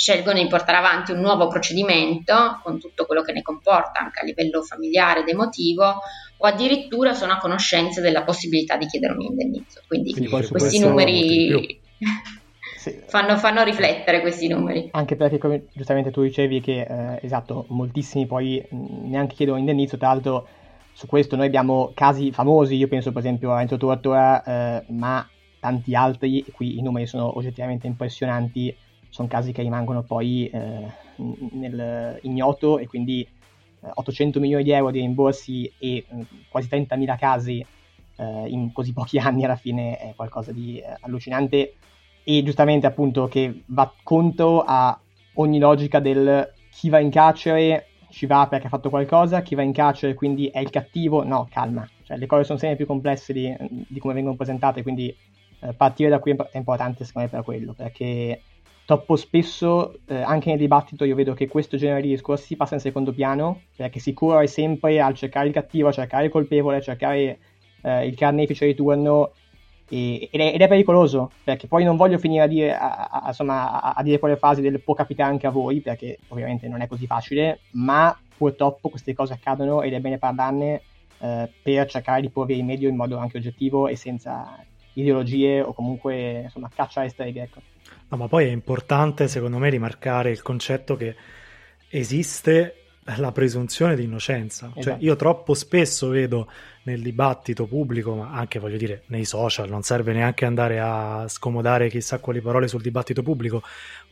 scelgono 0.00 0.40
di 0.40 0.46
portare 0.46 0.78
avanti 0.78 1.12
un 1.12 1.20
nuovo 1.20 1.49
procedimento 1.49 2.60
con 2.62 2.80
tutto 2.80 3.04
quello 3.04 3.20
che 3.22 3.32
ne 3.32 3.42
comporta 3.42 4.00
anche 4.00 4.20
a 4.20 4.25
livello 4.25 4.62
familiare 4.62 5.20
ed 5.20 5.28
emotivo 5.28 6.00
o 6.38 6.46
addirittura 6.46 7.12
sono 7.12 7.34
a 7.34 7.38
conoscenza 7.38 8.00
della 8.00 8.22
possibilità 8.22 8.78
di 8.78 8.87
chiedere 8.87 9.12
un 9.12 9.20
indennizzo. 9.20 9.82
Quindi, 9.87 10.12
Quindi 10.12 10.30
questi 10.30 10.78
numeri 10.78 11.78
sì. 12.78 12.99
fanno, 13.06 13.37
fanno, 13.37 13.62
riflettere 13.62 14.22
questi 14.22 14.49
numeri. 14.49 14.88
Anche 14.92 15.16
perché, 15.16 15.37
come 15.37 15.66
giustamente 15.75 16.10
tu 16.10 16.22
dicevi, 16.22 16.62
che 16.62 16.80
eh, 16.80 17.18
esatto, 17.20 17.66
moltissimi 17.68 18.26
poi 18.26 18.64
neanche 18.70 19.34
chiedono 19.34 19.58
indennizzo, 19.58 19.99
tra 19.99 20.08
l'altro 20.08 20.49
su 21.00 21.07
questo 21.07 21.35
noi 21.35 21.47
abbiamo 21.47 21.92
casi 21.95 22.30
famosi, 22.30 22.75
io 22.75 22.87
penso 22.87 23.11
per 23.11 23.21
esempio 23.23 23.54
a 23.54 23.62
Enzo 23.62 23.78
Tortora, 23.78 24.45
eh, 24.45 24.85
ma 24.92 25.26
tanti 25.59 25.95
altri, 25.95 26.40
e 26.40 26.52
qui 26.52 26.76
i 26.76 26.83
numeri 26.83 27.07
sono 27.07 27.38
oggettivamente 27.38 27.87
impressionanti, 27.87 28.76
sono 29.09 29.26
casi 29.26 29.50
che 29.50 29.62
rimangono 29.62 30.02
poi 30.02 30.50
eh, 30.50 30.92
nel 31.52 32.19
ignoto 32.21 32.78
e 32.78 32.87
quindi 32.87 33.26
800 33.80 34.37
eh, 34.37 34.40
milioni 34.42 34.62
di 34.62 34.73
euro 34.73 34.90
di 34.90 35.00
rimborsi 35.00 35.73
e 35.78 35.97
eh, 35.97 36.04
quasi 36.50 36.69
30.000 36.71 37.16
casi 37.16 37.64
eh, 38.16 38.45
in 38.49 38.71
così 38.71 38.92
pochi 38.92 39.16
anni 39.21 39.47
alla 39.47 39.57
fine 39.57 39.97
è 39.97 40.12
qualcosa 40.14 40.52
di 40.52 40.83
allucinante. 41.00 41.76
E 42.23 42.42
giustamente 42.42 42.87
appunto 42.87 43.26
che 43.26 43.62
va 43.69 43.90
contro 44.02 44.64
a 44.66 45.00
ogni 45.37 45.59
logica 45.59 45.99
del 45.99 46.52
chi 46.71 46.90
va 46.90 46.99
in 46.99 47.09
carcere 47.09 47.87
ci 48.11 48.26
va 48.26 48.47
perché 48.49 48.67
ha 48.67 48.71
fatto 48.71 48.90
qualcosa, 48.90 49.43
chi 49.43 49.55
va 49.55 49.62
in 49.62 49.73
carcere 49.73 50.14
quindi 50.14 50.49
è 50.49 50.61
il 50.61 50.71
cattivo, 50.71 51.25
no, 51.25 51.49
calma, 51.50 51.88
cioè, 52.05 52.17
le 52.17 52.26
cose 52.26 52.45
sono 52.45 52.59
sempre 52.59 52.76
più 52.76 52.87
complesse 52.87 53.33
di, 53.33 53.55
di 53.88 53.99
come 53.99 54.14
vengono 54.14 54.37
presentate, 54.37 54.83
quindi 54.83 55.14
eh, 55.61 55.73
partire 55.73 56.11
da 56.11 56.19
qui 56.19 56.33
è 56.33 56.57
importante 56.57 57.05
secondo 57.05 57.29
me 57.29 57.35
per 57.35 57.45
quello, 57.45 57.73
perché 57.73 58.43
troppo 58.85 59.14
spesso 59.14 60.00
eh, 60.07 60.21
anche 60.21 60.50
nel 60.50 60.59
dibattito 60.59 61.05
io 61.05 61.14
vedo 61.14 61.33
che 61.33 61.47
questo 61.47 61.76
genere 61.76 62.02
di 62.02 62.09
discorsi 62.09 62.57
passa 62.57 62.75
in 62.75 62.81
secondo 62.81 63.12
piano 63.12 63.62
perché 63.76 64.00
si 64.00 64.12
corre 64.12 64.49
sempre 64.49 65.00
al 65.00 65.14
cercare 65.14 65.47
il 65.47 65.52
cattivo, 65.52 65.88
a 65.88 65.93
cercare 65.93 66.25
il 66.25 66.31
colpevole, 66.31 66.79
a 66.79 66.81
cercare 66.81 67.38
eh, 67.83 68.07
il 68.07 68.17
carnefice 68.17 68.67
di 68.67 68.75
turno 68.75 69.33
e, 69.90 70.28
ed, 70.30 70.40
è, 70.40 70.54
ed, 70.54 70.61
è, 70.61 70.68
pericoloso 70.68 71.32
perché 71.42 71.66
poi 71.66 71.82
non 71.82 71.97
voglio 71.97 72.16
finire 72.16 72.44
a 72.44 72.47
dire, 72.47 72.76
a, 72.76 73.09
a, 73.11 73.25
insomma, 73.26 73.82
a, 73.82 73.92
a 73.97 74.02
dire 74.02 74.20
quelle 74.20 74.37
frasi 74.37 74.61
del 74.62 74.80
può 74.80 74.94
capitare 74.94 75.30
anche 75.30 75.49
a 75.49 75.50
voi 75.50 75.80
perché 75.80 76.18
ovviamente 76.28 76.68
non 76.68 76.80
è 76.80 76.87
così 76.87 77.06
facile 77.06 77.61
ma 77.73 78.16
purtroppo 78.37 78.88
queste 78.88 79.12
cose 79.12 79.32
accadono 79.32 79.82
ed 79.82 79.92
è 79.92 80.00
bene 80.00 80.18
parlarne 80.18 80.82
eh, 81.18 81.50
per 81.62 81.87
cercare 81.88 82.20
di 82.20 82.30
porvi 82.30 82.54
rimedio 82.54 82.88
in 82.88 82.97
modo 82.97 83.18
anche 83.18 83.38
oggettivo 83.38 83.88
e 83.88 83.97
senza 83.97 84.64
ideologie 84.92 85.61
o 85.61 85.73
comunque 85.73 86.42
insomma 86.42 86.70
caccia 86.73 87.00
alle 87.00 87.11
streghe 87.11 87.42
ecco. 87.42 87.61
No, 88.09 88.16
ma 88.16 88.28
poi 88.28 88.47
è 88.47 88.50
importante, 88.50 89.28
secondo 89.28 89.59
me, 89.59 89.70
rimarcare 89.70 90.30
il 90.30 90.42
concetto 90.42 90.97
che 90.97 91.14
esiste 91.88 92.79
la 93.17 93.33
presunzione 93.33 93.97
di 93.97 94.05
innocenza. 94.05 94.67
Cioè, 94.69 94.79
esatto. 94.79 94.97
Cioè, 94.99 95.05
io 95.05 95.17
troppo 95.17 95.55
spesso 95.55 96.09
vedo 96.09 96.49
nel 96.83 97.02
dibattito 97.02 97.67
pubblico, 97.67 98.14
ma 98.14 98.33
anche 98.33 98.59
voglio 98.59 98.76
dire 98.76 99.02
nei 99.07 99.25
social, 99.25 99.69
non 99.69 99.83
serve 99.83 100.12
neanche 100.12 100.45
andare 100.45 100.81
a 100.81 101.26
scomodare 101.29 101.88
chissà 101.88 102.19
quali 102.19 102.40
parole 102.40 102.69
sul 102.69 102.81
dibattito 102.81 103.23
pubblico, 103.23 103.62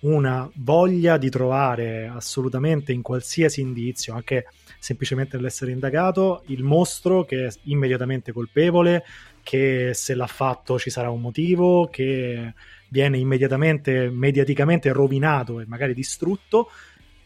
una 0.00 0.48
voglia 0.56 1.16
di 1.16 1.30
trovare 1.30 2.10
assolutamente 2.12 2.92
in 2.92 3.02
qualsiasi 3.02 3.60
indizio, 3.60 4.14
anche 4.14 4.46
semplicemente 4.78 5.36
nell'essere 5.36 5.70
indagato, 5.70 6.42
il 6.46 6.62
mostro 6.62 7.24
che 7.24 7.46
è 7.46 7.52
immediatamente 7.64 8.32
colpevole, 8.32 9.04
che 9.42 9.92
se 9.94 10.14
l'ha 10.14 10.26
fatto 10.26 10.78
ci 10.78 10.90
sarà 10.90 11.10
un 11.10 11.20
motivo, 11.20 11.88
che 11.88 12.52
viene 12.88 13.18
immediatamente 13.18 14.10
mediaticamente 14.10 14.92
rovinato 14.92 15.60
e 15.60 15.64
magari 15.66 15.94
distrutto. 15.94 16.70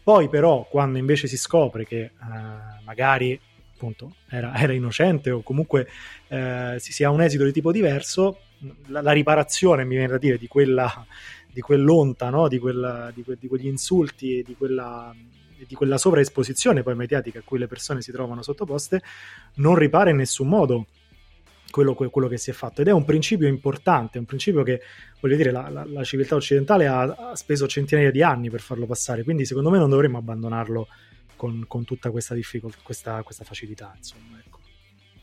Poi 0.03 0.29
però 0.29 0.67
quando 0.69 0.97
invece 0.97 1.27
si 1.27 1.37
scopre 1.37 1.85
che 1.85 2.01
eh, 2.01 2.11
magari 2.83 3.39
appunto 3.73 4.15
era, 4.29 4.53
era, 4.59 4.73
innocente 4.73 5.31
o 5.31 5.41
comunque 5.41 5.87
eh, 6.27 6.75
si, 6.79 6.91
si, 6.91 7.03
ha 7.03 7.09
un 7.09 7.21
esito 7.21 7.43
di 7.43 7.51
tipo 7.51 7.71
diverso, 7.71 8.39
la, 8.87 9.01
la, 9.01 9.11
riparazione 9.11 9.83
mi 9.83 9.95
viene 9.95 10.07
da 10.07 10.17
dire 10.17 10.37
di 10.37 10.47
quella 10.47 11.05
di 11.53 11.61
quell'onta, 11.61 12.29
no? 12.29 12.47
di, 12.47 12.57
quella, 12.57 13.11
di, 13.13 13.23
que, 13.23 13.37
di, 13.39 13.47
quegli 13.47 13.67
insulti 13.67 14.39
e 14.39 14.43
di 14.43 14.55
quella, 14.55 15.15
di 15.65 15.75
quella 15.75 15.97
sovraesposizione 15.97 16.81
poi 16.81 16.95
mediatica 16.95 17.39
a 17.39 17.43
cui 17.45 17.59
le 17.59 17.67
persone 17.67 18.01
si 18.01 18.11
trovano 18.11 18.41
sottoposte, 18.41 19.01
non 19.55 19.75
ripara 19.75 20.09
in 20.09 20.17
nessun 20.17 20.47
modo 20.47 20.87
quello, 21.73 21.95
quello, 21.95 22.27
che 22.27 22.37
si 22.37 22.51
è 22.51 22.53
fatto 22.53 22.81
ed 22.81 22.87
è 22.87 22.91
un 22.91 23.03
principio 23.03 23.47
importante, 23.47 24.19
un 24.19 24.25
principio 24.25 24.61
che 24.61 24.79
voglio 25.19 25.35
dire 25.35 25.49
la, 25.49 25.69
la, 25.69 25.83
la 25.85 26.03
civiltà 26.03 26.35
occidentale 26.35 26.85
ha, 26.85 27.01
ha, 27.01 27.35
speso 27.35 27.67
centinaia 27.67 28.11
di 28.11 28.21
anni 28.21 28.51
per 28.51 28.61
farlo 28.61 28.85
passare, 28.85 29.23
quindi 29.23 29.43
secondo 29.43 29.71
me 29.71 29.79
non 29.79 29.89
dovremmo 29.89 30.19
abbandonarlo 30.19 30.87
con, 31.35 31.65
con 31.67 31.83
tutta 31.83 32.11
questa 32.11 32.35
difficoltà, 32.35 32.77
questa, 32.83 33.23
questa 33.23 33.43
facilità. 33.43 33.91
Insomma, 33.97 34.37
ecco. 34.37 34.52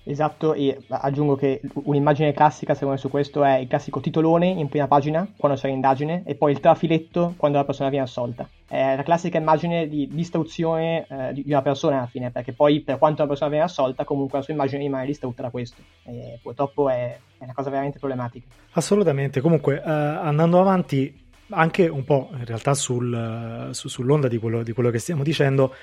Esatto, 0.02 0.54
e 0.54 0.78
aggiungo 0.88 1.36
che 1.36 1.60
un'immagine 1.74 2.32
classica 2.32 2.72
secondo 2.72 2.94
me 2.94 3.00
su 3.00 3.10
questo 3.10 3.44
è 3.44 3.58
il 3.58 3.68
classico 3.68 4.00
titolone 4.00 4.46
in 4.46 4.68
prima 4.68 4.88
pagina 4.88 5.28
quando 5.36 5.58
c'è 5.58 5.68
l'indagine 5.68 6.22
e 6.24 6.34
poi 6.34 6.52
il 6.52 6.60
trafiletto 6.60 7.34
quando 7.36 7.58
la 7.58 7.64
persona 7.64 7.90
viene 7.90 8.04
assolta. 8.04 8.48
È 8.66 8.96
la 8.96 9.02
classica 9.02 9.36
immagine 9.36 9.88
di 9.88 10.08
distruzione 10.10 11.06
eh, 11.08 11.32
di 11.34 11.44
una 11.46 11.60
persona 11.60 11.98
alla 11.98 12.06
fine, 12.06 12.30
perché 12.30 12.52
poi 12.52 12.80
per 12.80 12.98
quanto 12.98 13.20
una 13.20 13.30
persona 13.30 13.50
viene 13.50 13.64
assolta 13.64 14.04
comunque 14.04 14.38
la 14.38 14.44
sua 14.44 14.54
immagine 14.54 14.82
rimane 14.82 15.06
distrutta 15.06 15.42
da 15.42 15.50
questo. 15.50 15.82
E 16.04 16.38
purtroppo 16.42 16.88
è, 16.88 17.18
è 17.38 17.44
una 17.44 17.52
cosa 17.52 17.68
veramente 17.68 17.98
problematica. 17.98 18.46
Assolutamente, 18.72 19.40
comunque 19.40 19.82
eh, 19.84 19.90
andando 19.90 20.60
avanti 20.60 21.28
anche 21.50 21.88
un 21.88 22.04
po' 22.04 22.30
in 22.32 22.44
realtà 22.44 22.74
sul, 22.74 23.70
su, 23.72 23.88
sull'onda 23.88 24.28
di 24.28 24.38
quello, 24.38 24.62
di 24.62 24.72
quello 24.72 24.90
che 24.90 24.98
stiamo 24.98 25.22
dicendo, 25.22 25.74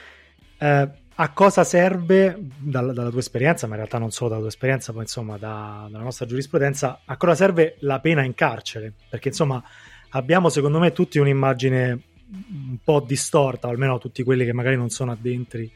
eh, 0.57 0.89
a 1.19 1.33
cosa 1.33 1.63
serve, 1.63 2.37
dalla, 2.57 2.93
dalla, 2.93 3.09
tua 3.09 3.19
esperienza, 3.19 3.65
ma 3.65 3.73
in 3.73 3.79
realtà 3.79 3.97
non 3.97 4.11
solo 4.11 4.29
dalla 4.29 4.41
tua 4.41 4.49
esperienza, 4.49 4.91
poi 4.91 5.01
insomma 5.01 5.37
da, 5.37 5.87
dalla 5.89 6.03
nostra 6.03 6.27
giurisprudenza, 6.27 7.01
a 7.05 7.17
cosa 7.17 7.33
serve 7.33 7.77
la 7.79 7.99
pena 7.99 8.23
in 8.23 8.35
carcere? 8.35 8.93
Perché 9.09 9.29
insomma 9.29 9.63
abbiamo 10.09 10.49
secondo 10.49 10.77
me 10.77 10.91
tutti 10.91 11.17
un'immagine 11.17 12.01
un 12.29 12.77
po' 12.83 12.99
distorta, 12.99 13.67
o 13.67 13.71
almeno 13.71 13.97
tutti 13.97 14.21
quelli 14.21 14.45
che 14.45 14.53
magari 14.53 14.75
non 14.75 14.89
sono 14.89 15.11
addentri 15.11 15.71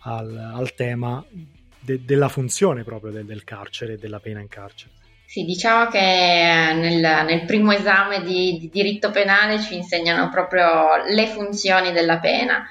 al, 0.00 0.52
al 0.54 0.74
tema 0.74 1.24
de, 1.80 2.04
della 2.04 2.28
funzione 2.28 2.84
proprio 2.84 3.10
del, 3.10 3.24
del 3.24 3.42
carcere 3.42 3.94
e 3.94 3.98
della 3.98 4.20
pena 4.20 4.40
in 4.40 4.48
carcere. 4.48 4.92
Sì, 5.26 5.42
diciamo 5.42 5.90
che 5.90 5.98
nel, 5.98 7.00
nel 7.00 7.44
primo 7.46 7.72
esame 7.72 8.22
di, 8.22 8.58
di, 8.60 8.70
diritto 8.72 9.10
penale 9.10 9.58
ci 9.58 9.74
insegnano 9.74 10.28
proprio 10.28 11.02
le 11.08 11.26
funzioni 11.26 11.90
della 11.90 12.18
pena. 12.18 12.64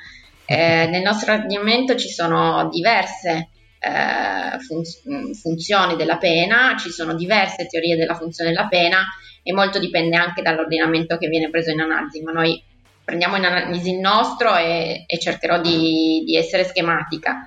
Eh, 0.54 0.88
nel 0.88 1.02
nostro 1.02 1.34
ordinamento 1.34 1.96
ci 1.96 2.10
sono 2.10 2.70
diverse 2.70 3.50
eh, 3.80 4.60
fun- 4.60 5.34
funzioni 5.34 5.96
della 5.96 6.18
pena, 6.18 6.76
ci 6.78 6.92
sono 6.92 7.16
diverse 7.16 7.66
teorie 7.66 7.96
della 7.96 8.14
funzione 8.14 8.52
della 8.52 8.68
pena 8.68 9.04
e 9.42 9.52
molto 9.52 9.80
dipende 9.80 10.16
anche 10.16 10.44
dall'ordinamento 10.44 11.18
che 11.18 11.28
viene 11.28 11.50
preso 11.50 11.72
in 11.72 11.82
analisi, 11.82 12.22
ma 12.22 12.32
noi 12.32 12.62
prendiamo 13.04 13.36
in 13.36 13.46
analisi 13.46 13.92
il 13.92 14.00
nostro 14.00 14.56
e, 14.56 15.04
e 15.08 15.20
cercherò 15.20 15.60
di, 15.60 16.22
di, 16.24 16.38
essere 16.38 16.64
schematica. 16.64 17.46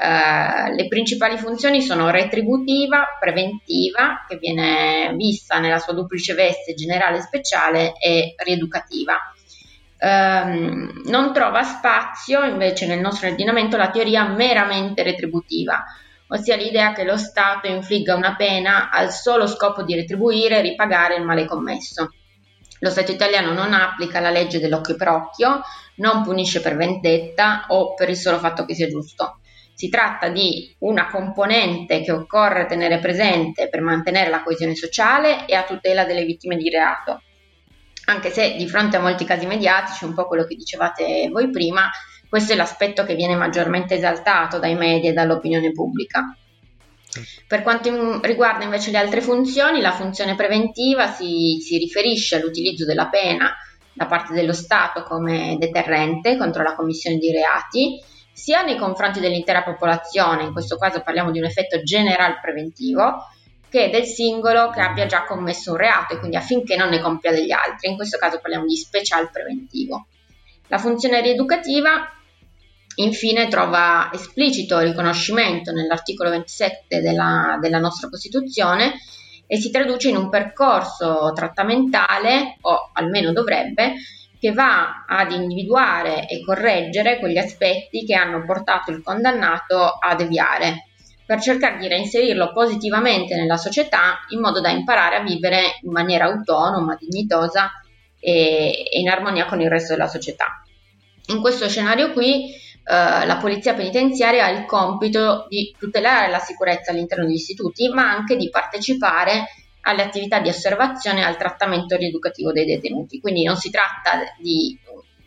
Uh, 0.00 0.74
le 0.74 0.86
principali 0.86 1.38
funzioni 1.38 1.80
sono 1.80 2.10
retributiva, 2.10 3.16
preventiva, 3.18 4.24
che 4.28 4.36
viene 4.36 5.12
vista 5.16 5.58
nella 5.58 5.78
sua 5.78 5.94
duplice 5.94 6.34
veste 6.34 6.74
generale 6.74 7.18
e 7.18 7.22
speciale, 7.22 7.92
e 7.98 8.34
rieducativa 8.36 9.18
ehm, 9.98 11.02
non 11.06 11.32
trova 11.32 11.62
spazio 11.62 12.44
invece 12.44 12.86
nel 12.86 13.00
nostro 13.00 13.28
ordinamento 13.28 13.76
la 13.76 13.90
teoria 13.90 14.26
meramente 14.28 15.02
retributiva, 15.02 15.84
ossia 16.28 16.56
l'idea 16.56 16.92
che 16.92 17.04
lo 17.04 17.16
Stato 17.16 17.66
infligga 17.66 18.14
una 18.14 18.36
pena 18.36 18.90
al 18.90 19.10
solo 19.10 19.46
scopo 19.46 19.82
di 19.82 19.94
retribuire 19.94 20.58
e 20.58 20.62
ripagare 20.62 21.16
il 21.16 21.24
male 21.24 21.46
commesso. 21.46 22.12
Lo 22.80 22.90
Stato 22.90 23.10
italiano 23.10 23.52
non 23.52 23.74
applica 23.74 24.20
la 24.20 24.30
legge 24.30 24.60
dell'occhio 24.60 24.94
per 24.94 25.08
occhio, 25.08 25.60
non 25.96 26.22
punisce 26.22 26.60
per 26.60 26.76
vendetta 26.76 27.64
o 27.68 27.94
per 27.94 28.08
il 28.08 28.16
solo 28.16 28.38
fatto 28.38 28.64
che 28.64 28.74
sia 28.74 28.86
giusto. 28.86 29.40
Si 29.74 29.88
tratta 29.88 30.28
di 30.28 30.74
una 30.80 31.08
componente 31.08 32.02
che 32.02 32.12
occorre 32.12 32.66
tenere 32.66 32.98
presente 32.98 33.68
per 33.68 33.80
mantenere 33.80 34.30
la 34.30 34.42
coesione 34.42 34.74
sociale 34.74 35.46
e 35.46 35.54
a 35.54 35.62
tutela 35.62 36.04
delle 36.04 36.24
vittime 36.24 36.56
di 36.56 36.68
reato 36.68 37.22
anche 38.08 38.30
se 38.30 38.54
di 38.56 38.66
fronte 38.66 38.96
a 38.96 39.00
molti 39.00 39.24
casi 39.24 39.46
mediatici, 39.46 40.04
un 40.04 40.14
po' 40.14 40.26
quello 40.26 40.44
che 40.44 40.54
dicevate 40.54 41.28
voi 41.30 41.50
prima, 41.50 41.90
questo 42.28 42.52
è 42.52 42.56
l'aspetto 42.56 43.04
che 43.04 43.14
viene 43.14 43.36
maggiormente 43.36 43.94
esaltato 43.94 44.58
dai 44.58 44.74
media 44.74 45.10
e 45.10 45.12
dall'opinione 45.12 45.72
pubblica. 45.72 46.34
Per 47.46 47.62
quanto 47.62 48.20
riguarda 48.22 48.64
invece 48.64 48.90
le 48.90 48.98
altre 48.98 49.20
funzioni, 49.20 49.80
la 49.80 49.92
funzione 49.92 50.34
preventiva 50.34 51.08
si, 51.08 51.58
si 51.60 51.76
riferisce 51.78 52.36
all'utilizzo 52.36 52.84
della 52.84 53.08
pena 53.08 53.54
da 53.92 54.06
parte 54.06 54.32
dello 54.32 54.52
Stato 54.52 55.02
come 55.02 55.56
deterrente 55.58 56.36
contro 56.36 56.62
la 56.62 56.74
commissione 56.74 57.16
di 57.16 57.30
reati, 57.30 58.00
sia 58.32 58.62
nei 58.62 58.76
confronti 58.76 59.20
dell'intera 59.20 59.62
popolazione, 59.62 60.44
in 60.44 60.52
questo 60.52 60.76
caso 60.76 61.02
parliamo 61.02 61.30
di 61.30 61.40
un 61.40 61.44
effetto 61.44 61.82
general 61.82 62.40
preventivo, 62.40 63.26
che 63.68 63.90
del 63.90 64.04
singolo 64.04 64.70
che 64.70 64.80
abbia 64.80 65.06
già 65.06 65.24
commesso 65.24 65.72
un 65.72 65.76
reato 65.76 66.14
e 66.14 66.18
quindi 66.18 66.36
affinché 66.36 66.76
non 66.76 66.88
ne 66.88 67.00
compia 67.00 67.30
degli 67.30 67.52
altri. 67.52 67.90
In 67.90 67.96
questo 67.96 68.18
caso 68.18 68.40
parliamo 68.40 68.66
di 68.66 68.76
special 68.76 69.30
preventivo. 69.30 70.06
La 70.68 70.78
funzione 70.78 71.20
rieducativa 71.20 72.12
infine 72.96 73.48
trova 73.48 74.10
esplicito 74.12 74.78
riconoscimento 74.80 75.72
nell'articolo 75.72 76.30
27 76.30 77.00
della, 77.00 77.58
della 77.60 77.78
nostra 77.78 78.08
Costituzione 78.08 78.94
e 79.46 79.56
si 79.56 79.70
traduce 79.70 80.10
in 80.10 80.16
un 80.16 80.28
percorso 80.28 81.32
trattamentale, 81.34 82.56
o 82.60 82.90
almeno 82.92 83.32
dovrebbe, 83.32 83.94
che 84.38 84.52
va 84.52 85.04
ad 85.06 85.32
individuare 85.32 86.26
e 86.28 86.44
correggere 86.44 87.18
quegli 87.18 87.38
aspetti 87.38 88.04
che 88.04 88.14
hanno 88.14 88.44
portato 88.44 88.90
il 88.90 89.02
condannato 89.02 89.82
a 89.82 90.14
deviare 90.14 90.87
per 91.28 91.42
cercare 91.42 91.76
di 91.76 91.88
reinserirlo 91.88 92.54
positivamente 92.54 93.36
nella 93.36 93.58
società 93.58 94.24
in 94.30 94.40
modo 94.40 94.62
da 94.62 94.70
imparare 94.70 95.16
a 95.16 95.22
vivere 95.22 95.78
in 95.82 95.90
maniera 95.92 96.24
autonoma, 96.24 96.96
dignitosa 96.98 97.70
e, 98.18 98.88
in 98.92 99.10
armonia 99.10 99.44
con 99.44 99.60
il 99.60 99.68
resto 99.68 99.92
della 99.92 100.06
società. 100.06 100.62
In 101.26 101.42
questo 101.42 101.68
scenario 101.68 102.14
qui 102.14 102.50
eh, 102.50 103.26
la 103.26 103.36
polizia 103.38 103.74
penitenziaria 103.74 104.46
ha 104.46 104.48
il 104.48 104.64
compito 104.64 105.44
di 105.50 105.74
tutelare 105.78 106.30
la 106.30 106.38
sicurezza 106.38 106.92
all'interno 106.92 107.26
degli 107.26 107.34
istituti, 107.34 107.90
ma 107.90 108.10
anche 108.10 108.34
di 108.34 108.48
partecipare 108.48 109.48
alle 109.82 110.04
attività 110.04 110.40
di 110.40 110.48
osservazione 110.48 111.20
e 111.20 111.24
al 111.24 111.36
trattamento 111.36 111.94
rieducativo 111.94 112.52
dei 112.52 112.64
detenuti. 112.64 113.20
Quindi 113.20 113.42
non 113.42 113.56
si 113.56 113.68
tratta 113.68 114.34
di 114.38 114.78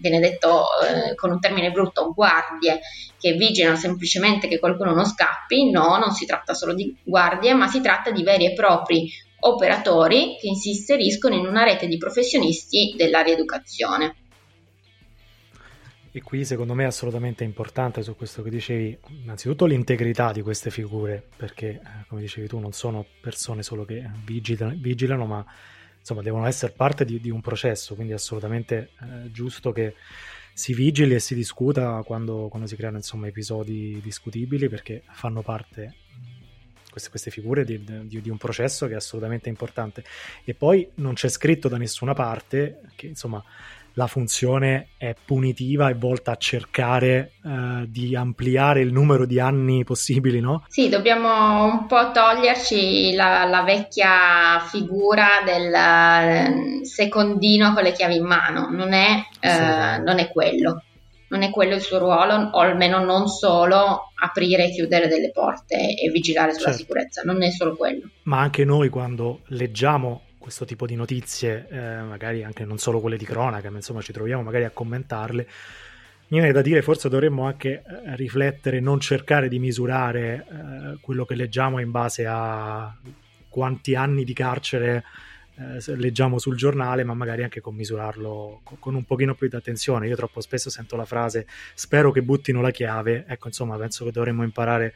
viene 0.02 0.20
detto 0.20 0.66
eh, 0.82 1.16
con 1.16 1.32
un 1.32 1.40
termine 1.40 1.72
brutto, 1.72 2.12
guardie 2.14 2.82
che 3.18 3.34
vigilano 3.34 3.78
semplicemente 3.78 4.48
che 4.48 4.60
qualcuno 4.60 4.94
non 4.94 5.06
scappi, 5.06 5.70
no, 5.70 5.98
non 5.98 6.12
si 6.12 6.26
tratta 6.26 6.54
solo 6.54 6.74
di 6.74 6.94
guardie, 7.04 7.54
ma 7.54 7.68
si 7.68 7.80
tratta 7.80 8.12
di 8.12 8.24
veri 8.24 8.48
e 8.48 8.54
propri 8.54 9.10
operatori 9.42 10.38
che 10.40 10.56
si 10.56 10.70
inseriscono 10.70 11.36
in 11.36 11.46
una 11.46 11.64
rete 11.64 11.88
di 11.88 11.98
professionisti 11.98 12.96
della 12.98 13.22
rieducazione. 13.22 14.16
E 16.14 16.22
qui 16.22 16.44
secondo 16.44 16.74
me 16.74 16.84
è 16.84 16.88
assolutamente 16.88 17.46
importante 17.46 18.02
su 18.02 18.18
questo 18.18 18.42
che 18.42 18.50
dicevi, 18.50 18.98
innanzitutto 19.22 19.66
l'integrità 19.66 20.34
di 20.34 20.42
queste 20.42 20.70
figure, 20.70 21.26
perché 21.38 21.70
eh, 21.70 21.82
come 22.10 22.20
dicevi 22.20 22.48
tu 22.48 22.60
non 22.60 22.74
sono 22.74 23.06
persone 23.22 23.64
solo 23.64 23.86
che 23.86 24.04
vigilano, 24.26 24.76
vigilano 24.76 25.26
ma 25.26 25.46
insomma, 26.02 26.22
devono 26.22 26.48
essere 26.48 26.74
parte 26.74 27.06
di, 27.06 27.22
di 27.22 27.30
un 27.30 27.40
processo, 27.40 27.96
quindi 27.96 28.12
è 28.12 28.16
assolutamente 28.16 28.90
eh, 29.00 29.32
giusto 29.32 29.72
che 29.72 29.96
si 30.54 30.74
vigili 30.74 31.14
e 31.14 31.20
si 31.20 31.34
discuta 31.34 32.04
quando, 32.04 32.48
quando 32.50 32.68
si 32.68 32.76
creano 32.76 32.98
insomma, 32.98 33.28
episodi 33.28 34.00
discutibili 34.02 34.68
perché 34.68 35.04
fanno 35.12 35.42
parte 35.42 35.96
queste, 36.90 37.10
queste 37.10 37.32
figure 37.32 37.64
di, 37.64 37.82
di, 37.84 38.22
di, 38.22 38.30
un 38.30 38.38
processo 38.38 38.86
che 38.88 38.94
è 38.94 38.98
assolutamente 38.98 39.48
importante. 39.48 40.04
E 40.44 40.54
poi 40.54 40.90
non 40.96 41.14
c'è 41.14 41.30
scritto 41.30 41.70
da 41.70 41.78
nessuna 41.78 42.14
parte 42.14 42.82
che 42.96 43.08
insomma 43.08 43.42
la 43.94 44.08
funzione 44.08 44.90
è 44.98 45.16
punitiva 45.26 45.90
e 45.90 45.94
volta 45.94 46.32
a 46.32 46.38
cercare 46.38 47.34
uh, 47.44 47.86
di 47.86 48.16
ampliare 48.16 48.82
il 48.82 48.92
numero 48.92 49.26
di 49.26 49.40
anni 49.40 49.84
possibili, 49.84 50.40
no? 50.40 50.66
Sì, 50.68 50.90
dobbiamo 50.90 51.64
un 51.64 51.86
po' 51.88 52.12
toglierci 52.12 53.14
la, 53.14 53.46
la 53.46 53.64
vecchia 53.64 54.60
figura 54.70 55.28
del 55.46 55.72
uh, 55.72 56.84
secondino 56.86 57.74
con 57.74 57.84
le 57.84 57.92
chiavi 57.92 58.16
in 58.16 58.26
mano, 58.26 58.70
non 58.70 58.94
è, 58.94 59.24
uh, 59.42 60.04
non 60.04 60.20
è 60.20 60.30
quello. 60.30 60.84
Non 61.32 61.44
è 61.44 61.50
quello 61.50 61.76
il 61.76 61.82
suo 61.82 61.98
ruolo, 61.98 62.50
o 62.52 62.60
almeno 62.60 63.02
non 63.06 63.30
solo 63.30 64.12
aprire 64.22 64.66
e 64.66 64.72
chiudere 64.72 65.08
delle 65.08 65.32
porte 65.32 65.78
e 65.78 66.10
vigilare 66.12 66.52
sulla 66.52 66.66
certo. 66.66 66.80
sicurezza, 66.80 67.22
non 67.24 67.42
è 67.42 67.50
solo 67.52 67.78
quello. 67.78 68.10
Ma 68.24 68.42
anche 68.42 68.66
noi 68.66 68.90
quando 68.90 69.40
leggiamo 69.46 70.24
questo 70.42 70.66
tipo 70.66 70.86
di 70.86 70.96
notizie, 70.96 71.68
eh, 71.70 72.02
magari 72.02 72.44
anche 72.44 72.66
non 72.66 72.80
solo 72.80 73.00
quelle 73.00 73.16
di 73.16 73.26
cronaca, 73.26 73.70
ma 73.70 73.78
insomma 73.78 74.02
ci 74.02 74.12
troviamo 74.12 74.42
magari 74.42 74.66
a 74.66 74.72
commentarle, 74.72 75.48
mi 76.32 76.38
viene 76.40 76.52
da 76.52 76.62
dire 76.62 76.82
forse 76.82 77.10
dovremmo 77.10 77.46
anche 77.46 77.84
eh, 77.86 78.16
riflettere, 78.16 78.80
non 78.80 79.00
cercare 79.00 79.48
di 79.48 79.60
misurare 79.60 80.46
eh, 80.50 80.98
quello 81.00 81.26
che 81.26 81.36
leggiamo 81.36 81.80
in 81.80 81.92
base 81.92 82.26
a 82.26 82.94
quanti 83.48 83.96
anni 83.96 84.24
di 84.24 84.34
carcere 84.34 85.04
eh, 85.56 85.96
leggiamo 85.98 86.40
sul 86.40 86.56
giornale, 86.56 87.04
ma 87.04 87.14
magari 87.14 87.44
anche 87.44 87.62
commisurarlo 87.62 88.62
con, 88.64 88.80
con 88.80 88.96
un 88.96 89.04
pochino 89.04 89.36
più 89.36 89.48
di 89.48 89.56
attenzione. 89.56 90.08
Io 90.08 90.16
troppo 90.16 90.42
spesso 90.42 90.70
sento 90.70 90.96
la 90.96 91.06
frase 91.06 91.46
spero 91.76 92.12
che 92.12 92.24
buttino 92.24 92.62
la 92.62 92.72
chiave, 92.72 93.26
ecco 93.28 93.48
insomma 93.48 93.78
penso 93.78 94.06
che 94.06 94.12
dovremmo 94.12 94.44
imparare 94.44 94.86
a 94.86 94.92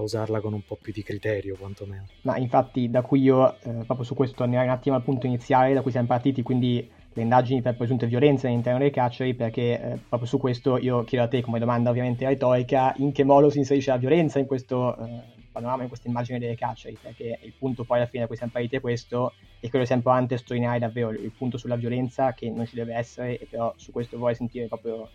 usarla 0.00 0.40
con 0.40 0.52
un 0.52 0.62
po' 0.62 0.78
più 0.80 0.92
di 0.92 1.02
criterio, 1.02 1.56
quantomeno. 1.56 2.06
Ma 2.22 2.36
infatti, 2.36 2.90
da 2.90 3.02
cui 3.02 3.22
io, 3.22 3.56
eh, 3.60 3.84
proprio 3.84 4.04
su 4.04 4.14
questo, 4.14 4.36
tornerei 4.36 4.66
un 4.66 4.72
attimo 4.72 4.96
al 4.96 5.02
punto 5.02 5.26
iniziale 5.26 5.74
da 5.74 5.82
cui 5.82 5.90
siamo 5.90 6.06
partiti, 6.06 6.42
quindi 6.42 6.88
le 7.12 7.22
indagini 7.22 7.62
per 7.62 7.76
presunte 7.76 8.06
violenze 8.06 8.46
all'interno 8.46 8.78
dei 8.78 8.90
carceri, 8.90 9.34
perché 9.34 9.80
eh, 9.80 9.98
proprio 10.08 10.28
su 10.28 10.38
questo 10.38 10.78
io 10.78 11.04
chiedo 11.04 11.24
a 11.24 11.28
te, 11.28 11.40
come 11.40 11.58
domanda 11.58 11.90
ovviamente 11.90 12.26
retorica, 12.26 12.92
in 12.98 13.12
che 13.12 13.24
modo 13.24 13.48
si 13.48 13.58
inserisce 13.58 13.90
la 13.90 13.96
violenza 13.96 14.38
in 14.38 14.46
questo 14.46 14.96
eh, 14.98 15.22
panorama, 15.50 15.82
in 15.82 15.88
questa 15.88 16.08
immagine 16.08 16.38
delle 16.38 16.56
carceri, 16.56 16.98
perché 17.00 17.38
il 17.42 17.54
punto 17.58 17.84
poi 17.84 17.98
alla 17.98 18.06
fine 18.06 18.22
da 18.22 18.26
cui 18.26 18.36
siamo 18.36 18.52
partiti 18.52 18.76
è 18.76 18.80
questo, 18.80 19.32
e 19.60 19.70
quello 19.70 19.86
sempre 19.86 20.10
importante 20.10 20.36
sottolineare 20.36 20.78
davvero 20.78 21.10
il 21.10 21.32
punto 21.36 21.56
sulla 21.56 21.76
violenza 21.76 22.34
che 22.34 22.50
non 22.50 22.66
ci 22.66 22.74
deve 22.74 22.94
essere, 22.94 23.38
e 23.38 23.46
però 23.48 23.72
su 23.76 23.92
questo 23.92 24.18
vorrei 24.18 24.34
sentire 24.34 24.66
proprio 24.66 25.08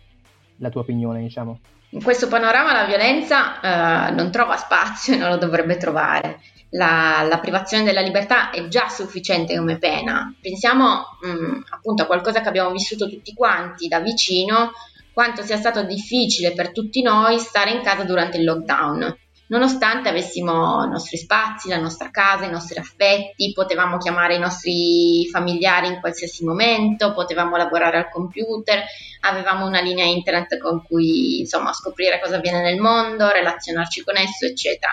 la 0.62 0.70
tua 0.70 0.80
opinione, 0.80 1.20
diciamo. 1.20 1.58
In 1.90 2.02
questo 2.02 2.28
panorama 2.28 2.72
la 2.72 2.86
violenza 2.86 3.60
eh, 4.08 4.10
non 4.12 4.30
trova 4.30 4.56
spazio 4.56 5.12
e 5.12 5.18
non 5.18 5.28
lo 5.28 5.36
dovrebbe 5.36 5.76
trovare. 5.76 6.40
La, 6.70 7.26
la, 7.28 7.38
privazione 7.38 7.84
della 7.84 8.00
libertà 8.00 8.48
è 8.48 8.66
già 8.68 8.88
sufficiente 8.88 9.54
come 9.54 9.76
pena. 9.76 10.34
Pensiamo 10.40 11.18
mh, 11.20 11.28
mm, 11.28 11.60
appunto 11.68 12.04
a 12.04 12.06
qualcosa 12.06 12.40
che 12.40 12.48
abbiamo 12.48 12.70
vissuto 12.70 13.10
tutti 13.10 13.34
quanti 13.34 13.88
da 13.88 14.00
vicino, 14.00 14.72
quanto 15.12 15.42
sia 15.42 15.58
stato 15.58 15.82
difficile 15.82 16.52
per 16.52 16.72
tutti 16.72 17.02
noi 17.02 17.38
stare 17.38 17.72
in 17.72 17.82
casa 17.82 18.04
durante 18.04 18.38
il 18.38 18.44
lockdown 18.44 19.16
nonostante 19.52 20.08
avessimo 20.08 20.82
i 20.82 20.88
nostri 20.88 21.18
spazi, 21.18 21.68
la 21.68 21.76
nostra 21.76 22.10
casa, 22.10 22.46
i 22.46 22.50
nostri 22.50 22.78
affetti, 22.78 23.52
potevamo 23.52 23.98
chiamare 23.98 24.36
i 24.36 24.38
nostri 24.38 25.28
familiari 25.30 25.88
in 25.88 26.00
qualsiasi 26.00 26.42
momento, 26.42 27.12
potevamo 27.12 27.56
lavorare 27.56 27.98
al 27.98 28.08
computer, 28.10 28.82
avevamo 29.20 29.66
una 29.66 29.82
linea 29.82 30.06
internet 30.06 30.56
con 30.56 30.82
cui 30.82 31.40
insomma 31.40 31.74
scoprire 31.74 32.18
cosa 32.18 32.36
avviene 32.36 32.62
nel 32.62 32.80
mondo, 32.80 33.30
relazionarci 33.30 34.02
con 34.02 34.16
esso, 34.16 34.46
eccetera. 34.46 34.92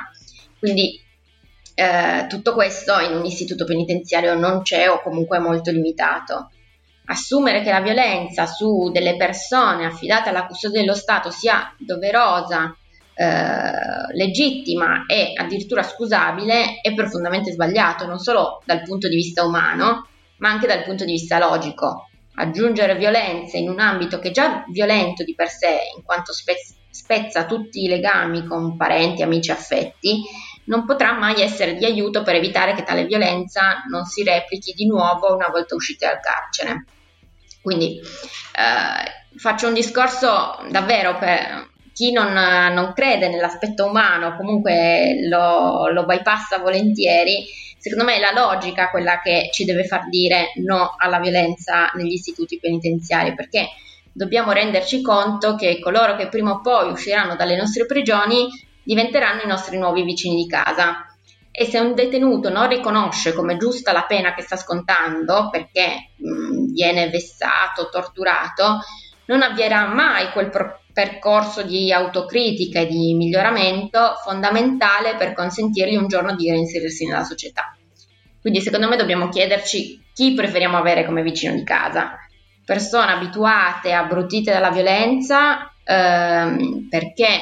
Quindi 0.60 1.02
eh, 1.74 2.26
tutto 2.28 2.54
questo 2.54 3.00
in 3.00 3.16
un 3.16 3.24
istituto 3.24 3.64
penitenziario 3.64 4.36
non 4.36 4.62
c'è 4.62 4.90
o 4.90 5.02
comunque 5.02 5.38
è 5.38 5.42
molto 5.42 5.72
limitato. 5.72 6.52
Assumere 7.06 7.64
che 7.64 7.72
la 7.72 7.80
violenza 7.80 8.46
su 8.46 8.90
delle 8.92 9.16
persone 9.16 9.86
affidate 9.86 10.30
alla 10.30 10.46
custodia 10.46 10.82
dello 10.82 10.96
Stato 10.96 11.32
sia 11.32 11.74
doverosa 11.78 12.76
eh, 13.22 14.14
legittima 14.14 15.04
e 15.06 15.34
addirittura 15.36 15.84
scusabile 15.84 16.80
è 16.82 16.94
profondamente 16.94 17.52
sbagliato, 17.52 18.06
non 18.06 18.18
solo 18.18 18.62
dal 18.64 18.82
punto 18.84 19.10
di 19.10 19.16
vista 19.16 19.44
umano, 19.44 20.08
ma 20.38 20.50
anche 20.50 20.68
dal 20.68 20.84
punto 20.84 21.04
di 21.04 21.12
vista 21.12 21.38
logico. 21.38 22.08
Aggiungere 22.36 22.96
violenza 22.96 23.58
in 23.58 23.68
un 23.68 23.82
ambito 23.82 24.20
che 24.20 24.30
è 24.30 24.32
già 24.32 24.64
violento 24.72 25.26
di 25.26 25.36
per 25.36 25.50
sé, 25.50 25.80
in 25.98 26.04
quanto 26.06 26.32
spezza, 26.32 26.76
spezza 26.90 27.46
tutti 27.46 27.84
i 27.84 27.90
legami 27.90 28.48
con 28.48 28.78
parenti, 28.78 29.22
amici, 29.22 29.52
affetti, 29.52 30.22
non 30.68 30.86
potrà 30.86 31.12
mai 31.12 31.42
essere 31.42 31.76
di 31.76 31.84
aiuto 31.84 32.24
per 32.24 32.36
evitare 32.36 32.74
che 32.74 32.84
tale 32.84 33.04
violenza 33.04 33.84
non 33.90 34.06
si 34.06 34.24
replichi 34.24 34.72
di 34.72 34.88
nuovo 34.88 35.36
una 35.36 35.50
volta 35.50 35.76
usciti 35.76 36.06
dal 36.06 36.22
carcere. 36.22 36.86
Quindi 37.62 37.98
eh, 37.98 39.38
faccio 39.38 39.68
un 39.68 39.74
discorso 39.74 40.58
davvero 40.70 41.18
per, 41.18 41.68
chi 42.00 42.14
non, 42.14 42.32
non, 42.32 42.94
crede 42.94 43.28
nell'aspetto 43.28 43.86
umano, 43.86 44.38
comunque 44.38 45.28
lo, 45.28 45.92
lo 45.92 46.06
bypassa 46.06 46.60
volentieri, 46.60 47.44
secondo 47.78 48.06
me 48.06 48.16
è 48.16 48.20
la 48.22 48.32
logica 48.32 48.90
quella 48.90 49.20
che 49.20 49.50
ci 49.52 49.66
deve 49.66 49.84
far 49.84 50.08
dire 50.08 50.54
no 50.64 50.96
alla 50.98 51.20
violenza 51.20 51.92
negli 51.96 52.14
istituti 52.14 52.58
penitenziari, 52.58 53.36
perché 53.36 53.68
dobbiamo 54.14 54.54
renderci 54.54 55.02
conto 55.02 55.56
che 55.56 55.82
coloro 55.82 56.16
che 56.16 56.30
prima 56.30 56.52
o 56.52 56.62
poi 56.62 56.90
usciranno 56.90 57.36
dalle 57.36 57.58
nostre 57.58 57.86
prigioni 57.86 58.48
diventeranno 58.82 59.42
i 59.42 59.48
nostri 59.48 59.78
nuovi 59.78 60.04
vicini 60.04 60.38
di 60.38 60.48
casa. 60.48 61.06
E 61.52 61.66
se 61.66 61.80
un 61.80 61.96
detenuto 61.96 62.50
non 62.50 62.70
riconosce 62.70 63.34
come 63.34 63.58
giusta 63.58 63.92
la 63.92 64.04
pena 64.04 64.34
che 64.34 64.44
sta 64.44 64.56
scontando 64.56 65.50
perché 65.52 66.12
mh, 66.16 66.72
viene 66.72 67.10
vessato, 67.10 67.90
torturato, 67.92 68.80
non 69.26 69.42
avvierà 69.42 69.86
mai 69.88 70.32
quel, 70.32 70.50
pro- 70.50 70.79
percorso 70.92 71.64
di 71.64 71.92
autocritica 71.92 72.80
e 72.80 72.88
di 72.88 73.14
miglioramento 73.14 74.16
fondamentale 74.24 75.16
per 75.16 75.34
consentirgli 75.34 75.96
un 75.96 76.08
giorno 76.08 76.36
di 76.36 76.50
reinserirsi 76.50 77.06
nella 77.06 77.24
società. 77.24 77.76
Quindi 78.42 78.62
secondo 78.62 78.88
me 78.88 78.96
dobbiamo 78.96 79.30
chiederci 79.30 80.02
chi 80.14 80.34
preferiamo 80.34 80.78
avere 80.78 81.06
come 81.06 81.22
vicino 81.22 81.54
di 81.54 81.64
casa. 81.64 82.18
Persone 82.66 83.12
abituate, 83.12 83.94
abbrutite 83.94 84.52
dalla 84.52 84.72
violenza, 84.72 85.72
ehm, 85.84 86.88
perché 86.90 87.42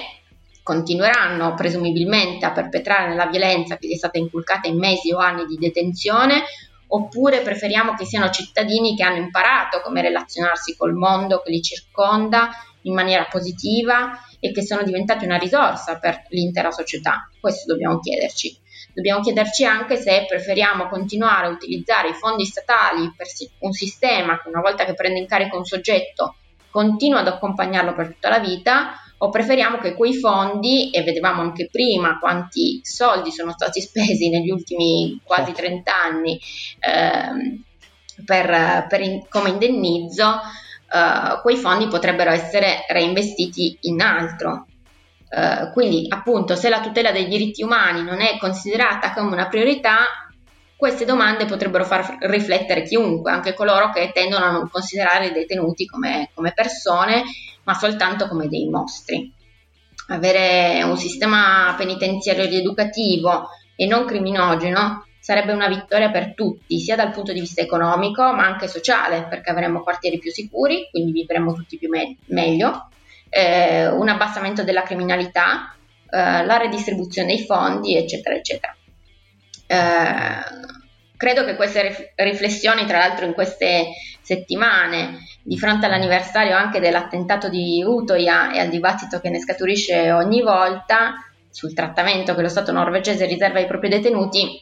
continueranno 0.64 1.54
presumibilmente 1.54 2.46
a 2.46 2.52
perpetrare 2.52 3.16
la 3.16 3.28
violenza 3.28 3.78
che 3.78 3.88
gli 3.88 3.94
è 3.94 3.98
stata 3.98 4.18
inculcata 4.18 4.68
in 4.68 4.78
mesi 4.78 5.12
o 5.12 5.18
anni 5.18 5.46
di 5.46 5.56
detenzione, 5.56 6.44
oppure 6.88 7.42
preferiamo 7.42 7.94
che 7.94 8.06
siano 8.06 8.30
cittadini 8.30 8.96
che 8.96 9.04
hanno 9.04 9.18
imparato 9.18 9.82
come 9.82 10.02
relazionarsi 10.02 10.76
col 10.76 10.94
mondo 10.94 11.42
che 11.42 11.52
li 11.52 11.62
circonda 11.62 12.50
in 12.88 12.94
maniera 12.94 13.28
positiva 13.30 14.20
e 14.40 14.52
che 14.52 14.64
sono 14.64 14.84
diventati 14.84 15.26
una 15.26 15.38
risorsa 15.38 16.00
per 16.00 16.26
l'intera 16.30 16.72
società. 16.72 17.30
Questo 17.40 17.72
dobbiamo 17.72 18.00
chiederci. 18.00 18.58
Dobbiamo 18.94 19.22
chiederci 19.22 19.64
anche 19.64 19.96
se 19.96 20.26
preferiamo 20.28 20.88
continuare 20.88 21.48
a 21.48 21.52
utilizzare 21.52 22.10
i 22.10 22.14
fondi 22.14 22.46
statali 22.46 23.14
per 23.16 23.28
un 23.60 23.72
sistema 23.72 24.42
che 24.42 24.50
una 24.50 24.62
volta 24.62 24.86
che 24.86 24.94
prende 24.94 25.20
in 25.20 25.28
carico 25.28 25.58
un 25.58 25.66
soggetto 25.66 26.36
continua 26.70 27.20
ad 27.20 27.28
accompagnarlo 27.28 27.94
per 27.94 28.08
tutta 28.08 28.30
la 28.30 28.40
vita 28.40 29.00
o 29.20 29.30
preferiamo 29.30 29.78
che 29.80 29.96
quei 29.96 30.14
fondi, 30.14 30.92
e 30.92 31.02
vedevamo 31.02 31.42
anche 31.42 31.70
prima 31.72 32.20
quanti 32.20 32.82
soldi 32.84 33.32
sono 33.32 33.52
stati 33.52 33.82
spesi 33.82 34.30
negli 34.30 34.50
ultimi 34.50 35.20
quasi 35.24 35.54
30 35.54 35.92
certo. 35.92 36.08
anni 36.08 36.40
eh, 36.80 37.64
per, 38.24 38.86
per 38.88 39.02
in, 39.02 39.28
come 39.28 39.50
indennizzo, 39.50 40.40
eh, 40.92 41.42
quei 41.42 41.58
fondi 41.58 41.88
potrebbero 41.88 42.32
essere 42.32 42.86
reinvestiti 42.88 43.78
in 43.82 44.02
altro. 44.02 44.68
Eh, 45.30 45.72
quindi 45.74 46.06
appunto 46.10 46.56
se 46.56 46.70
la 46.70 46.80
tutela 46.80 47.12
dei 47.12 47.28
diritti 47.28 47.62
umani 47.62 48.02
non 48.02 48.22
è 48.22 48.38
considerata 48.38 49.12
come 49.14 49.34
una 49.34 49.48
priorità, 49.48 49.98
queste 50.78 51.06
domande 51.06 51.46
potrebbero 51.46 51.84
far 51.84 52.18
riflettere 52.22 52.84
chiunque, 52.84 53.32
anche 53.32 53.56
coloro 53.56 53.90
che 53.90 54.12
tendono 54.14 54.46
a 54.46 54.52
non 54.52 54.70
considerare 54.70 55.28
i 55.28 55.34
detenuti 55.34 55.86
come, 55.88 56.30
come 56.34 56.54
persone, 56.54 57.24
ma 57.64 57.74
soltanto 57.74 58.28
come 58.28 58.48
dei 58.48 58.70
mostri. 58.70 59.34
Avere 60.10 60.84
un 60.84 60.96
sistema 60.96 61.74
penitenziario 61.76 62.46
rieducativo 62.46 63.50
e 63.76 63.88
non 63.88 64.06
criminogeno 64.06 65.07
sarebbe 65.28 65.52
una 65.52 65.68
vittoria 65.68 66.10
per 66.10 66.34
tutti, 66.34 66.80
sia 66.80 66.96
dal 66.96 67.12
punto 67.12 67.34
di 67.34 67.42
vista 67.42 67.60
economico 67.60 68.22
ma 68.32 68.46
anche 68.46 68.70
sociale, 68.70 69.26
perché 69.28 69.50
avremo 69.50 69.84
quartieri 69.84 70.20
più 70.20 70.32
sicuri, 70.32 70.88
quindi 70.90 71.12
vivremo 71.12 71.52
tutti 71.52 71.78
più 71.78 71.90
me- 71.90 72.16
meglio, 72.28 72.88
eh, 73.28 73.90
un 73.90 74.08
abbassamento 74.08 74.64
della 74.64 74.84
criminalità, 74.84 75.76
eh, 76.10 76.46
la 76.46 76.56
redistribuzione 76.56 77.28
dei 77.28 77.44
fondi, 77.44 77.98
eccetera, 77.98 78.36
eccetera. 78.38 78.74
Eh, 79.68 80.44
credo 81.18 81.44
che 81.44 81.58
queste 81.58 82.14
riflessioni, 82.16 82.86
tra 82.86 83.00
l'altro 83.00 83.26
in 83.26 83.34
queste 83.34 83.88
settimane, 84.22 85.26
di 85.44 85.58
fronte 85.58 85.88
all'anniversario 85.88 86.56
anche 86.56 86.80
dell'attentato 86.80 87.50
di 87.50 87.84
Utoya 87.86 88.54
e 88.54 88.60
al 88.60 88.70
dibattito 88.70 89.20
che 89.20 89.30
ne 89.30 89.42
scaturisce 89.42 90.10
ogni 90.10 90.42
volta 90.42 91.16
sul 91.50 91.74
trattamento 91.74 92.34
che 92.34 92.42
lo 92.42 92.48
Stato 92.48 92.72
norvegese 92.72 93.26
riserva 93.26 93.60
ai 93.60 93.68
propri 93.68 93.90
detenuti, 93.90 94.62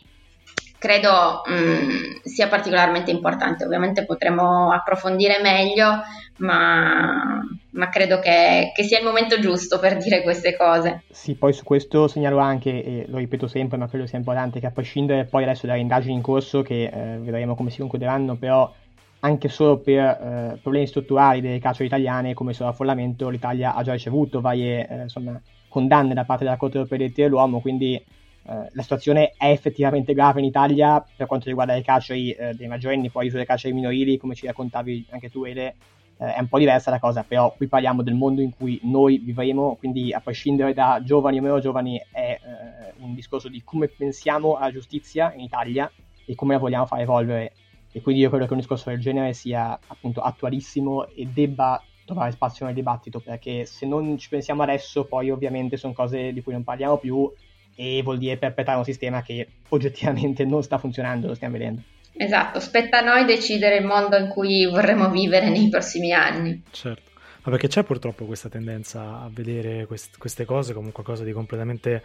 credo 0.77 1.41
mh, 1.45 1.53
mm, 1.53 2.11
sia 2.23 2.47
particolarmente 2.47 3.11
importante. 3.11 3.65
Ovviamente 3.65 4.05
potremo 4.05 4.71
approfondire 4.71 5.41
meglio, 5.41 6.01
ma, 6.37 7.41
ma 7.71 7.89
credo 7.89 8.19
che, 8.19 8.71
che, 8.73 8.83
sia 8.83 8.99
il 8.99 9.05
momento 9.05 9.39
giusto 9.39 9.79
per 9.79 9.97
dire 9.97 10.21
queste 10.21 10.55
cose. 10.55 11.03
Sì, 11.09 11.35
poi 11.35 11.53
su 11.53 11.63
questo 11.63 12.07
segnalo 12.07 12.37
anche, 12.39 12.83
e 12.83 13.05
lo 13.07 13.17
ripeto 13.17 13.47
sempre, 13.47 13.77
ma 13.77 13.87
credo 13.87 14.05
sia 14.05 14.17
importante, 14.17 14.59
che 14.59 14.67
a 14.67 14.71
prescindere 14.71 15.25
poi 15.25 15.43
adesso 15.43 15.67
dalle 15.67 15.79
indagini 15.79 16.13
in 16.13 16.21
corso, 16.21 16.61
che 16.61 16.83
eh, 16.83 17.17
vedremo 17.19 17.55
come 17.55 17.69
si 17.69 17.79
concluderanno, 17.79 18.35
però 18.35 18.71
anche 19.19 19.49
solo 19.49 19.79
per 19.79 20.03
eh, 20.03 20.59
problemi 20.61 20.85
strutturali 20.85 21.41
delle 21.41 21.59
carceri 21.59 21.87
italiane 21.87 22.35
come 22.35 22.51
il 22.51 22.55
sovraffollamento 22.55 23.29
l'Italia 23.29 23.73
ha 23.73 23.81
già 23.81 23.93
ricevuto 23.93 24.39
varie 24.39 24.87
eh, 24.87 25.01
insomma, 25.03 25.41
condanne 25.67 26.13
da 26.13 26.25
parte 26.25 26.43
della 26.43 26.57
Corte 26.57 26.77
europea 26.77 26.97
dei 26.99 27.07
diritti 27.07 27.23
dell'uomo, 27.23 27.59
quindi 27.59 28.01
eh, 28.47 28.69
la 28.71 28.81
situazione 28.81 29.33
è 29.37 29.49
effettivamente 29.49 30.13
grave 30.13 30.39
in 30.39 30.45
Italia 30.45 31.03
per 31.15 31.25
quanto 31.25 31.47
riguarda 31.47 31.73
le 31.73 31.81
carceri 31.81 32.31
eh, 32.31 32.53
dei 32.53 32.67
maggiorenni, 32.67 33.09
poi 33.09 33.29
sulle 33.29 33.45
carceri 33.45 33.73
minorili, 33.73 34.17
come 34.17 34.35
ci 34.35 34.45
raccontavi 34.45 35.07
anche 35.09 35.29
tu 35.31 35.45
Ele, 35.45 35.75
eh, 36.17 36.33
è 36.35 36.39
un 36.39 36.47
po' 36.47 36.59
diversa 36.59 36.91
la 36.91 36.99
cosa, 36.99 37.23
però 37.23 37.53
qui 37.55 37.67
parliamo 37.67 38.03
del 38.03 38.13
mondo 38.13 38.41
in 38.41 38.55
cui 38.55 38.79
noi 38.83 39.17
vivremo, 39.17 39.75
quindi 39.75 40.13
a 40.13 40.19
prescindere 40.19 40.73
da 40.73 41.01
giovani 41.03 41.39
o 41.39 41.41
meno 41.41 41.59
giovani 41.59 41.99
è 42.11 42.39
eh, 42.39 42.93
un 42.99 43.15
discorso 43.15 43.49
di 43.49 43.63
come 43.63 43.87
pensiamo 43.87 44.55
alla 44.55 44.71
giustizia 44.71 45.33
in 45.33 45.41
Italia 45.41 45.91
e 46.25 46.35
come 46.35 46.53
la 46.53 46.59
vogliamo 46.59 46.85
far 46.85 47.01
evolvere. 47.01 47.53
E 47.91 48.01
quindi 48.01 48.21
io 48.21 48.29
credo 48.29 48.45
che 48.45 48.53
un 48.53 48.59
discorso 48.59 48.89
del 48.89 48.99
genere 48.99 49.33
sia 49.33 49.79
appunto 49.87 50.21
attualissimo 50.21 51.07
e 51.07 51.27
debba 51.33 51.81
trovare 52.05 52.31
spazio 52.31 52.65
nel 52.65 52.75
dibattito, 52.75 53.19
perché 53.19 53.65
se 53.65 53.87
non 53.87 54.17
ci 54.17 54.29
pensiamo 54.29 54.61
adesso, 54.61 55.05
poi 55.05 55.31
ovviamente 55.31 55.77
sono 55.77 55.93
cose 55.93 56.31
di 56.31 56.43
cui 56.43 56.53
non 56.53 56.63
parliamo 56.63 56.97
più 56.97 57.31
e 57.75 58.01
vuol 58.03 58.17
dire 58.17 58.37
perpetrare 58.37 58.77
un 58.77 58.85
sistema 58.85 59.21
che 59.21 59.47
oggettivamente 59.69 60.45
non 60.45 60.63
sta 60.63 60.77
funzionando, 60.77 61.27
lo 61.27 61.35
stiamo 61.35 61.57
vedendo. 61.57 61.81
Esatto, 62.17 62.59
spetta 62.59 62.99
a 62.99 63.01
noi 63.01 63.25
decidere 63.25 63.77
il 63.77 63.85
mondo 63.85 64.15
in 64.15 64.29
cui 64.29 64.65
vorremmo 64.65 65.09
vivere 65.09 65.49
nei 65.49 65.67
prossimi 65.67 66.13
anni. 66.13 66.63
Certo, 66.71 67.11
ma 67.43 67.51
perché 67.51 67.67
c'è 67.67 67.83
purtroppo 67.83 68.25
questa 68.25 68.47
tendenza 68.47 69.21
a 69.21 69.29
vedere 69.29 69.85
quest- 69.85 70.17
queste 70.17 70.45
cose 70.45 70.73
come 70.73 70.91
qualcosa 70.91 71.25
di 71.25 71.33
completamente 71.33 72.01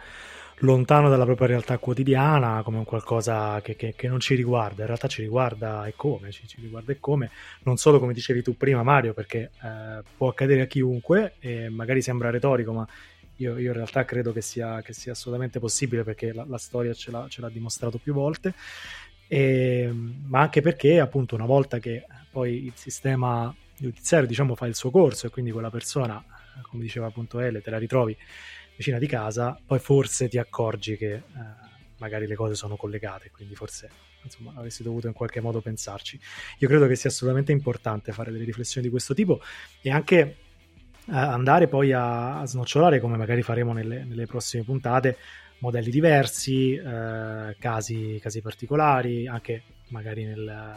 lontano 0.61 1.09
dalla 1.09 1.25
propria 1.25 1.47
realtà 1.47 1.77
quotidiana, 1.77 2.61
come 2.63 2.77
un 2.77 2.83
qualcosa 2.83 3.61
che, 3.61 3.75
che, 3.75 3.93
che, 3.95 4.07
non 4.07 4.19
ci 4.19 4.35
riguarda, 4.35 4.81
in 4.81 4.87
realtà 4.87 5.07
ci 5.07 5.21
riguarda 5.21 5.85
e 5.85 5.93
come, 5.95 6.31
ci, 6.31 6.47
ci, 6.47 6.57
riguarda 6.61 6.91
e 6.91 6.97
come, 6.99 7.31
non 7.63 7.77
solo 7.77 7.99
come 7.99 8.13
dicevi 8.13 8.43
tu 8.43 8.55
prima 8.55 8.83
Mario, 8.83 9.13
perché 9.13 9.51
eh, 9.63 10.03
può 10.17 10.29
accadere 10.29 10.61
a 10.61 10.65
chiunque 10.65 11.33
e 11.39 11.69
magari 11.69 12.01
sembra 12.01 12.29
retorico, 12.29 12.73
ma 12.73 12.87
io, 13.41 13.57
io 13.57 13.69
in 13.69 13.73
realtà 13.73 14.05
credo 14.05 14.31
che 14.31 14.41
sia, 14.41 14.81
che 14.81 14.93
sia, 14.93 15.11
assolutamente 15.13 15.59
possibile 15.59 16.03
perché 16.03 16.31
la, 16.31 16.45
la 16.47 16.57
storia 16.57 16.93
ce 16.93 17.11
l'ha, 17.11 17.27
ce 17.27 17.41
l'ha, 17.41 17.49
dimostrato 17.49 17.97
più 17.97 18.13
volte, 18.13 18.53
e, 19.27 19.89
ma 19.91 20.41
anche 20.41 20.61
perché 20.61 20.99
appunto 20.99 21.35
una 21.35 21.45
volta 21.45 21.79
che 21.79 22.05
poi 22.29 22.65
il 22.65 22.73
sistema 22.75 23.53
giudiziario 23.75 24.27
diciamo 24.27 24.55
fa 24.55 24.67
il 24.67 24.75
suo 24.75 24.91
corso 24.91 25.27
e 25.27 25.29
quindi 25.29 25.51
quella 25.51 25.71
persona, 25.71 26.23
come 26.63 26.83
diceva 26.83 27.07
appunto 27.07 27.39
Ele, 27.39 27.61
te 27.61 27.71
la 27.71 27.77
ritrovi 27.77 28.15
vicina 28.75 28.99
di 28.99 29.07
casa, 29.07 29.59
poi 29.65 29.79
forse 29.79 30.27
ti 30.27 30.37
accorgi 30.37 30.97
che 30.97 31.13
eh, 31.13 31.23
magari 31.97 32.27
le 32.27 32.35
cose 32.35 32.55
sono 32.55 32.75
collegate, 32.75 33.31
quindi 33.31 33.55
forse 33.55 33.89
insomma 34.23 34.53
avresti 34.55 34.83
dovuto 34.83 35.07
in 35.07 35.13
qualche 35.13 35.41
modo 35.41 35.61
pensarci. 35.61 36.19
Io 36.59 36.67
credo 36.67 36.87
che 36.87 36.95
sia 36.95 37.09
assolutamente 37.09 37.51
importante 37.51 38.11
fare 38.11 38.31
delle 38.31 38.43
riflessioni 38.43 38.85
di 38.85 38.91
questo 38.91 39.13
tipo 39.13 39.41
e 39.81 39.89
anche 39.89 40.35
andare 41.07 41.67
poi 41.67 41.91
a, 41.91 42.39
a, 42.39 42.45
snocciolare, 42.45 42.99
come 42.99 43.17
magari 43.17 43.41
faremo 43.41 43.73
nelle, 43.73 44.03
nelle 44.03 44.25
prossime 44.25 44.63
puntate, 44.63 45.17
modelli 45.59 45.89
diversi, 45.89 46.75
eh, 46.75 47.55
casi, 47.59 48.19
casi, 48.21 48.41
particolari, 48.41 49.27
anche 49.27 49.63
magari 49.89 50.25
nel, 50.25 50.75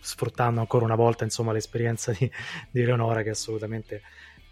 sfruttando 0.00 0.60
ancora 0.60 0.84
una 0.84 0.94
volta 0.94 1.24
insomma, 1.24 1.52
l'esperienza 1.52 2.12
di, 2.12 2.30
di 2.70 2.84
Leonora 2.84 3.22
che 3.22 3.30
assolutamente 3.30 4.02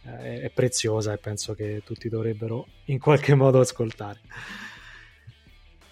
eh, 0.03 0.43
è 0.43 0.51
preziosa 0.51 1.13
e 1.13 1.19
penso 1.19 1.55
che 1.55 1.83
tutti 1.85 2.09
dovrebbero 2.09 2.67
in 2.87 2.99
qualche 2.99 3.35
modo 3.35 3.61
ascoltare. 3.61 4.21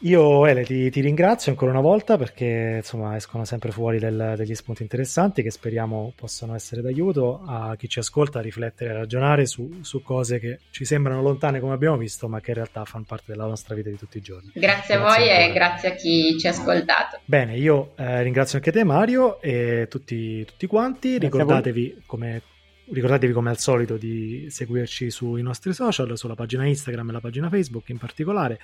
Io 0.04 0.44
Ele 0.44 0.64
ti, 0.64 0.90
ti, 0.90 1.00
ringrazio 1.00 1.50
ancora 1.50 1.70
una 1.70 1.80
volta 1.80 2.18
perché 2.18 2.74
insomma 2.76 3.16
escono 3.16 3.46
sempre 3.46 3.70
fuori 3.70 3.98
del, 3.98 4.34
degli 4.36 4.54
spunti 4.54 4.82
interessanti 4.82 5.42
che 5.42 5.50
speriamo 5.50 6.12
possano 6.14 6.54
essere 6.54 6.82
d'aiuto 6.82 7.42
a 7.46 7.74
chi 7.76 7.88
ci 7.88 8.00
ascolta 8.00 8.40
a 8.40 8.42
riflettere 8.42 8.90
e 8.90 8.92
a 8.92 8.98
ragionare 8.98 9.46
su, 9.46 9.78
su, 9.80 10.02
cose 10.02 10.38
che 10.38 10.58
ci 10.70 10.84
sembrano 10.84 11.22
lontane 11.22 11.58
come 11.58 11.72
abbiamo 11.72 11.96
visto 11.96 12.28
ma 12.28 12.40
che 12.40 12.50
in 12.50 12.56
realtà 12.56 12.84
fanno 12.84 13.04
parte 13.08 13.32
della 13.32 13.46
nostra 13.46 13.74
vita 13.74 13.88
di 13.88 13.96
tutti 13.96 14.18
i 14.18 14.20
giorni. 14.20 14.50
Grazie, 14.52 14.60
grazie 14.60 14.94
a 14.94 14.98
voi 14.98 15.28
e 15.30 15.52
grazie 15.54 15.88
a 15.88 15.94
chi 15.94 16.36
ci 16.38 16.48
ha 16.48 16.50
ascoltato. 16.50 17.20
Bene, 17.24 17.56
io 17.56 17.92
eh, 17.96 18.22
ringrazio 18.22 18.58
anche 18.58 18.72
te 18.72 18.84
Mario 18.84 19.40
e 19.40 19.86
tutti, 19.88 20.44
tutti 20.44 20.66
quanti, 20.66 21.16
ricordatevi 21.16 22.02
come 22.04 22.42
Ricordatevi 22.86 23.32
come 23.32 23.48
al 23.48 23.56
solito 23.56 23.96
di 23.96 24.48
seguirci 24.50 25.10
sui 25.10 25.40
nostri 25.40 25.72
social, 25.72 26.18
sulla 26.18 26.34
pagina 26.34 26.66
Instagram 26.66 27.08
e 27.08 27.12
la 27.12 27.20
pagina 27.20 27.48
Facebook 27.48 27.88
in 27.88 27.96
particolare, 27.96 28.60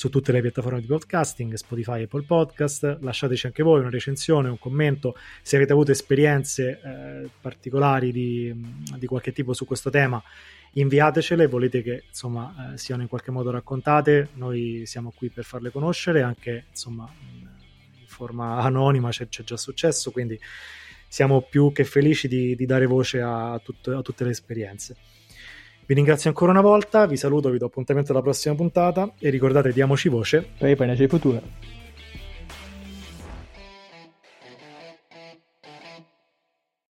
su 0.00 0.08
tutte 0.08 0.32
le 0.32 0.40
piattaforme 0.40 0.80
di 0.80 0.86
podcasting, 0.86 1.52
Spotify, 1.52 2.04
Apple 2.04 2.22
Podcast. 2.22 3.00
Lasciateci 3.02 3.44
anche 3.44 3.62
voi 3.62 3.80
una 3.80 3.90
recensione, 3.90 4.48
un 4.48 4.58
commento 4.58 5.14
se 5.42 5.56
avete 5.56 5.72
avuto 5.72 5.90
esperienze 5.90 6.80
eh, 6.82 7.28
particolari 7.38 8.10
di, 8.10 8.50
di, 8.96 9.06
qualche 9.06 9.30
tipo 9.32 9.52
su 9.52 9.66
questo 9.66 9.90
tema. 9.90 10.22
Inviatecele, 10.72 11.46
volete 11.48 11.82
che 11.82 12.04
insomma 12.08 12.72
eh, 12.72 12.78
siano 12.78 13.02
in 13.02 13.08
qualche 13.08 13.30
modo 13.30 13.50
raccontate, 13.50 14.28
noi 14.36 14.84
siamo 14.86 15.12
qui 15.14 15.28
per 15.28 15.44
farle 15.44 15.70
conoscere, 15.70 16.22
anche 16.22 16.64
insomma 16.70 17.06
in, 17.20 17.46
in 18.00 18.06
forma 18.06 18.56
anonima 18.56 19.10
c'è, 19.10 19.28
c'è 19.28 19.42
già 19.42 19.58
successo, 19.58 20.12
quindi 20.12 20.40
siamo 21.08 21.42
più 21.42 21.72
che 21.72 21.84
felici 21.84 22.26
di, 22.26 22.56
di 22.56 22.64
dare 22.64 22.86
voce 22.86 23.20
a, 23.20 23.60
tut- 23.62 23.88
a 23.88 24.00
tutte 24.00 24.24
le 24.24 24.30
esperienze. 24.30 24.96
Vi 25.90 25.96
ringrazio 25.96 26.30
ancora 26.30 26.52
una 26.52 26.60
volta, 26.60 27.04
vi 27.06 27.16
saluto, 27.16 27.50
vi 27.50 27.58
do 27.58 27.66
appuntamento 27.66 28.12
alla 28.12 28.22
prossima 28.22 28.54
puntata 28.54 29.12
e 29.18 29.28
ricordate 29.28 29.72
diamoci 29.72 30.08
voce 30.08 30.46
per 30.56 30.68
riprenderci 30.68 31.02
il 31.02 31.08
futuro. 31.08 31.42